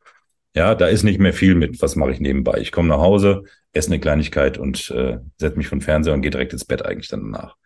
[0.56, 2.60] Ja, da ist nicht mehr viel mit, was mache ich nebenbei.
[2.60, 3.44] Ich komme nach Hause,
[3.74, 7.10] esse eine Kleinigkeit und äh, setze mich vom Fernseher und gehe direkt ins Bett eigentlich
[7.10, 7.58] dann danach.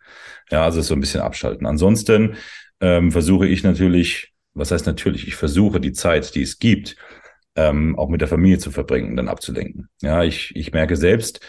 [0.50, 1.66] Ja, also so ein bisschen abschalten.
[1.66, 2.34] Ansonsten
[2.80, 6.96] ähm, versuche ich natürlich, was heißt natürlich, ich versuche die Zeit, die es gibt,
[7.54, 9.88] ähm, auch mit der Familie zu verbringen, dann abzulenken.
[10.02, 11.40] Ja, ich, ich merke selbst,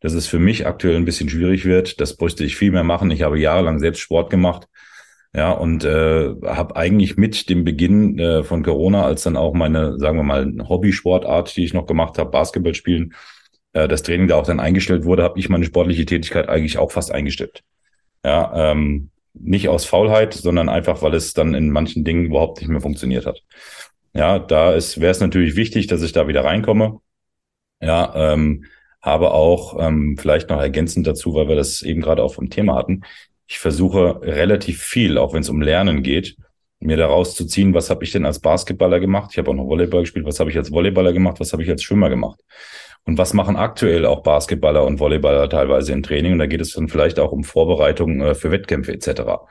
[0.00, 2.00] dass es für mich aktuell ein bisschen schwierig wird.
[2.00, 3.10] Das bräuchte ich viel mehr machen.
[3.10, 4.66] Ich habe jahrelang selbst Sport gemacht
[5.36, 9.98] ja, und äh, habe eigentlich mit dem Beginn äh, von Corona, als dann auch meine,
[9.98, 13.12] sagen wir mal, Hobbysportart, die ich noch gemacht habe, Basketball spielen,
[13.74, 16.90] äh, das Training da auch dann eingestellt wurde, habe ich meine sportliche Tätigkeit eigentlich auch
[16.90, 17.64] fast eingestellt.
[18.24, 22.70] Ja, ähm, nicht aus Faulheit, sondern einfach, weil es dann in manchen Dingen überhaupt nicht
[22.70, 23.42] mehr funktioniert hat.
[24.14, 27.00] Ja, da ist wäre es natürlich wichtig, dass ich da wieder reinkomme.
[27.82, 28.64] Ja, ähm,
[29.02, 32.74] habe auch ähm, vielleicht noch ergänzend dazu, weil wir das eben gerade auch vom Thema
[32.76, 33.02] hatten
[33.46, 36.36] ich versuche relativ viel, auch wenn es um Lernen geht,
[36.80, 39.30] mir daraus zu ziehen, was habe ich denn als Basketballer gemacht?
[39.32, 40.26] Ich habe auch noch Volleyball gespielt.
[40.26, 41.40] Was habe ich als Volleyballer gemacht?
[41.40, 42.40] Was habe ich als Schwimmer gemacht?
[43.04, 46.32] Und was machen aktuell auch Basketballer und Volleyballer teilweise im Training?
[46.32, 49.46] Und da geht es dann vielleicht auch um Vorbereitungen äh, für Wettkämpfe etc.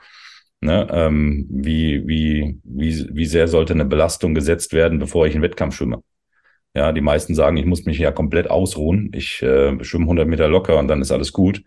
[0.60, 0.86] Ne?
[0.90, 5.76] Ähm, wie, wie, wie, wie sehr sollte eine Belastung gesetzt werden, bevor ich einen Wettkampf
[5.76, 6.02] schwimme?
[6.74, 9.10] Ja, die meisten sagen, ich muss mich ja komplett ausruhen.
[9.14, 11.62] Ich äh, schwimme 100 Meter locker und dann ist alles gut.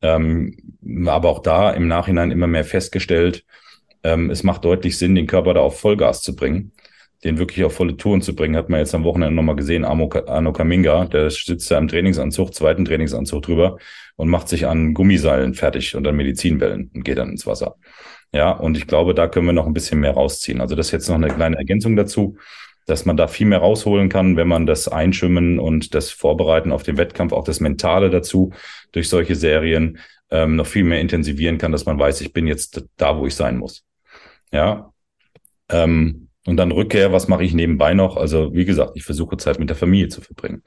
[0.00, 0.56] Ähm,
[1.06, 3.44] aber auch da im Nachhinein immer mehr festgestellt,
[4.04, 6.72] ähm, es macht deutlich Sinn, den Körper da auf Vollgas zu bringen,
[7.24, 8.56] den wirklich auf volle Touren zu bringen.
[8.56, 10.08] Hat man jetzt am Wochenende nochmal gesehen, Arno
[10.52, 13.78] Kaminga, der sitzt da im Trainingsanzug, zweiten Trainingsanzug drüber
[14.16, 17.76] und macht sich an Gummiseilen fertig und an Medizinwellen und geht dann ins Wasser.
[18.32, 20.60] Ja, und ich glaube, da können wir noch ein bisschen mehr rausziehen.
[20.60, 22.36] Also das ist jetzt noch eine kleine Ergänzung dazu
[22.88, 26.82] dass man da viel mehr rausholen kann, wenn man das Einschwimmen und das Vorbereiten auf
[26.82, 28.52] den Wettkampf, auch das Mentale dazu
[28.92, 29.98] durch solche Serien
[30.30, 33.34] ähm, noch viel mehr intensivieren kann, dass man weiß, ich bin jetzt da, wo ich
[33.34, 33.84] sein muss.
[34.52, 34.90] Ja.
[35.68, 38.16] Ähm, und dann Rückkehr, was mache ich nebenbei noch?
[38.16, 40.62] Also, wie gesagt, ich versuche Zeit mit der Familie zu verbringen.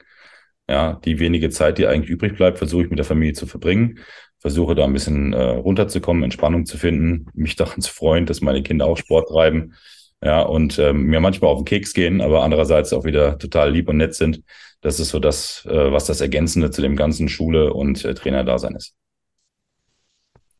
[0.68, 3.98] Ja, die wenige Zeit, die eigentlich übrig bleibt, versuche ich mit der Familie zu verbringen.
[4.38, 8.62] Versuche da ein bisschen äh, runterzukommen, Entspannung zu finden, mich daran zu freuen, dass meine
[8.62, 9.74] Kinder auch Sport treiben
[10.22, 13.88] ja, und ähm, mir manchmal auf den Keks gehen, aber andererseits auch wieder total lieb
[13.88, 14.42] und nett sind.
[14.80, 18.76] Das ist so das, äh, was das Ergänzende zu dem ganzen Schule- und äh, Trainerdasein
[18.76, 18.94] ist.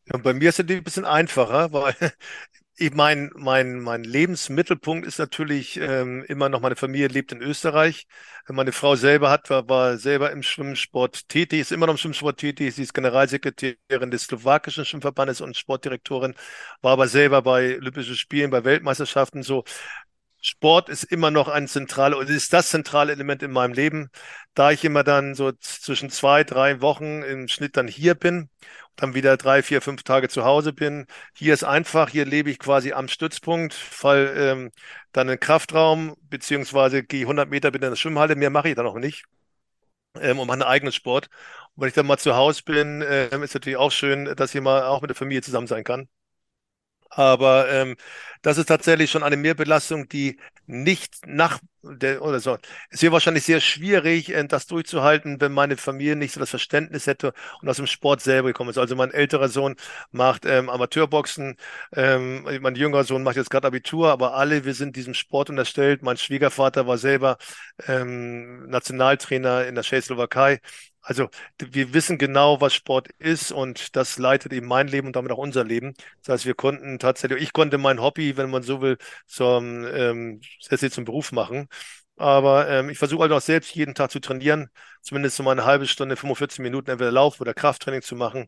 [0.07, 1.95] Ja, bei mir ist es ein bisschen einfacher, weil
[2.83, 8.07] ich mein, mein, mein Lebensmittelpunkt ist natürlich ähm, immer noch, meine Familie lebt in Österreich.
[8.49, 12.39] Meine Frau selber hat, war, war selber im Schwimmsport tätig, ist immer noch im Schwimmsport
[12.41, 12.75] tätig.
[12.75, 16.35] Sie ist Generalsekretärin des slowakischen Schwimmverbandes und Sportdirektorin,
[16.81, 19.65] war aber selber bei Olympischen Spielen, bei Weltmeisterschaften so.
[20.45, 24.11] Sport ist immer noch ein zentrales, oder ist das zentrale Element in meinem Leben.
[24.55, 28.51] Da ich immer dann so zwischen zwei, drei Wochen im Schnitt dann hier bin,
[28.97, 31.07] dann wieder drei, vier, fünf Tage zu Hause bin.
[31.35, 34.71] Hier ist einfach, hier lebe ich quasi am Stützpunkt, fall ähm,
[35.13, 38.75] dann in den Kraftraum, beziehungsweise gehe 100 Meter, bin in der Schwimmhalle, mehr mache ich
[38.75, 39.25] dann auch nicht.
[40.21, 41.29] Ähm, und mache einen eigenen Sport.
[41.75, 44.61] Und wenn ich dann mal zu Hause bin, äh, ist natürlich auch schön, dass ich
[44.61, 46.09] mal auch mit der Familie zusammen sein kann.
[47.15, 47.97] Aber ähm,
[48.41, 52.57] das ist tatsächlich schon eine Mehrbelastung, die nicht nach der, oder so.
[52.91, 57.07] Es wäre wahrscheinlich sehr schwierig, äh, das durchzuhalten, wenn meine Familie nicht so das Verständnis
[57.07, 58.79] hätte und aus dem Sport selber gekommen ist.
[58.79, 59.77] Also mein älterer Sohn
[60.11, 61.57] macht ähm, Amateurboxen,
[61.95, 66.03] ähm, mein jüngerer Sohn macht jetzt gerade Abitur, aber alle, wir sind diesem Sport unterstellt.
[66.03, 67.37] Mein Schwiegervater war selber
[67.87, 70.61] ähm, Nationaltrainer in der Tschechoslowakei.
[71.03, 75.33] Also wir wissen genau, was Sport ist und das leitet eben mein Leben und damit
[75.33, 75.95] auch unser Leben.
[76.23, 80.41] Das heißt, wir konnten tatsächlich, ich konnte mein Hobby, wenn man so will, zum, ähm,
[80.91, 81.69] zum Beruf machen.
[82.17, 84.69] Aber ähm, ich versuche halt auch selbst jeden Tag zu trainieren,
[85.01, 88.47] zumindest so mal eine halbe Stunde, 45 Minuten entweder Lauf oder Krafttraining zu machen.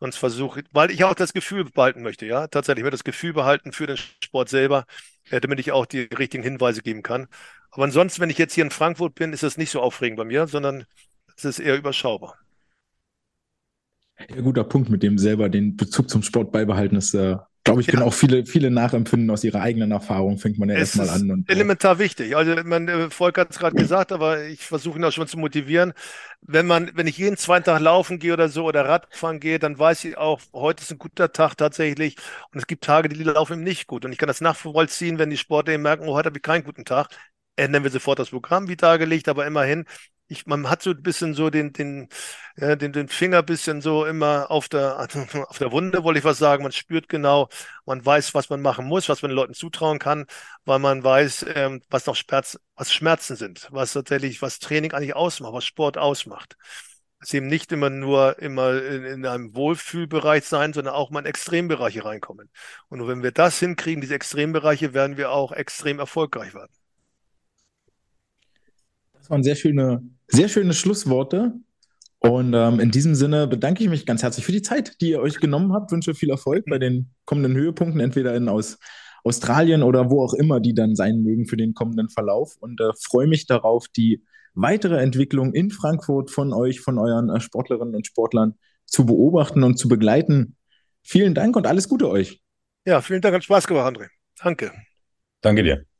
[0.00, 3.72] Sonst versuche weil ich auch das Gefühl behalten möchte, ja, tatsächlich, ich das Gefühl behalten
[3.72, 4.84] für den Sport selber,
[5.30, 7.28] äh, damit ich auch die richtigen Hinweise geben kann.
[7.70, 10.24] Aber ansonsten, wenn ich jetzt hier in Frankfurt bin, ist das nicht so aufregend bei
[10.24, 10.84] mir, sondern
[11.36, 12.38] es ist eher überschaubar.
[14.18, 17.86] Ja, guter Punkt, mit dem selber den Bezug zum Sport beibehalten ist, äh, glaube ich,
[17.88, 17.92] ja.
[17.92, 21.30] können auch viele, viele nachempfinden aus ihrer eigenen Erfahrung, fängt man ja erstmal an.
[21.30, 22.36] Und, äh, elementar wichtig.
[22.36, 25.38] Also, man, äh, Volker hat es gerade gesagt, aber ich versuche ihn auch schon zu
[25.38, 25.94] motivieren.
[26.42, 29.78] Wenn man, wenn ich jeden zweiten Tag laufen gehe oder so oder Radfahren gehe, dann
[29.78, 32.16] weiß ich auch, heute ist ein guter Tag tatsächlich.
[32.52, 34.04] Und es gibt Tage, die laufen ihm nicht gut.
[34.04, 36.84] Und ich kann das nachvollziehen, wenn die Sportler merken, oh, heute habe ich keinen guten
[36.84, 37.08] Tag
[37.56, 39.84] ändern wir sofort das Programm wie dargelegt, aber immerhin
[40.28, 42.08] ich, man hat so ein bisschen so den, den,
[42.56, 44.98] ja, den, den Finger ein bisschen so immer auf der,
[45.48, 46.62] auf der Wunde, wollte ich was sagen.
[46.62, 47.48] Man spürt genau,
[47.86, 50.26] man weiß, was man machen muss, was man den Leuten zutrauen kann,
[50.64, 55.16] weil man weiß, ähm, was noch Schmerz, was Schmerzen sind, was tatsächlich, was Training eigentlich
[55.16, 56.56] ausmacht, was Sport ausmacht.
[57.20, 61.26] Es eben nicht immer nur immer in, in einem Wohlfühlbereich sein, sondern auch mal in
[61.26, 62.50] Extrembereiche reinkommen.
[62.88, 66.72] Und nur wenn wir das hinkriegen, diese Extrembereiche, werden wir auch extrem erfolgreich werden.
[69.14, 71.54] Das waren sehr schöne, sehr schöne Schlussworte.
[72.18, 75.20] Und ähm, in diesem Sinne bedanke ich mich ganz herzlich für die Zeit, die ihr
[75.20, 75.92] euch genommen habt.
[75.92, 78.78] Wünsche viel Erfolg bei den kommenden Höhepunkten, entweder in aus
[79.24, 82.56] Australien oder wo auch immer die dann sein mögen für den kommenden Verlauf.
[82.60, 84.24] Und äh, freue mich darauf, die
[84.54, 88.54] weitere Entwicklung in Frankfurt von euch, von euren äh, Sportlerinnen und Sportlern
[88.86, 90.56] zu beobachten und zu begleiten.
[91.02, 92.40] Vielen Dank und alles Gute euch.
[92.86, 94.08] Ja, vielen Dank, hat Spaß gemacht, André.
[94.42, 94.72] Danke.
[95.40, 95.93] Danke dir.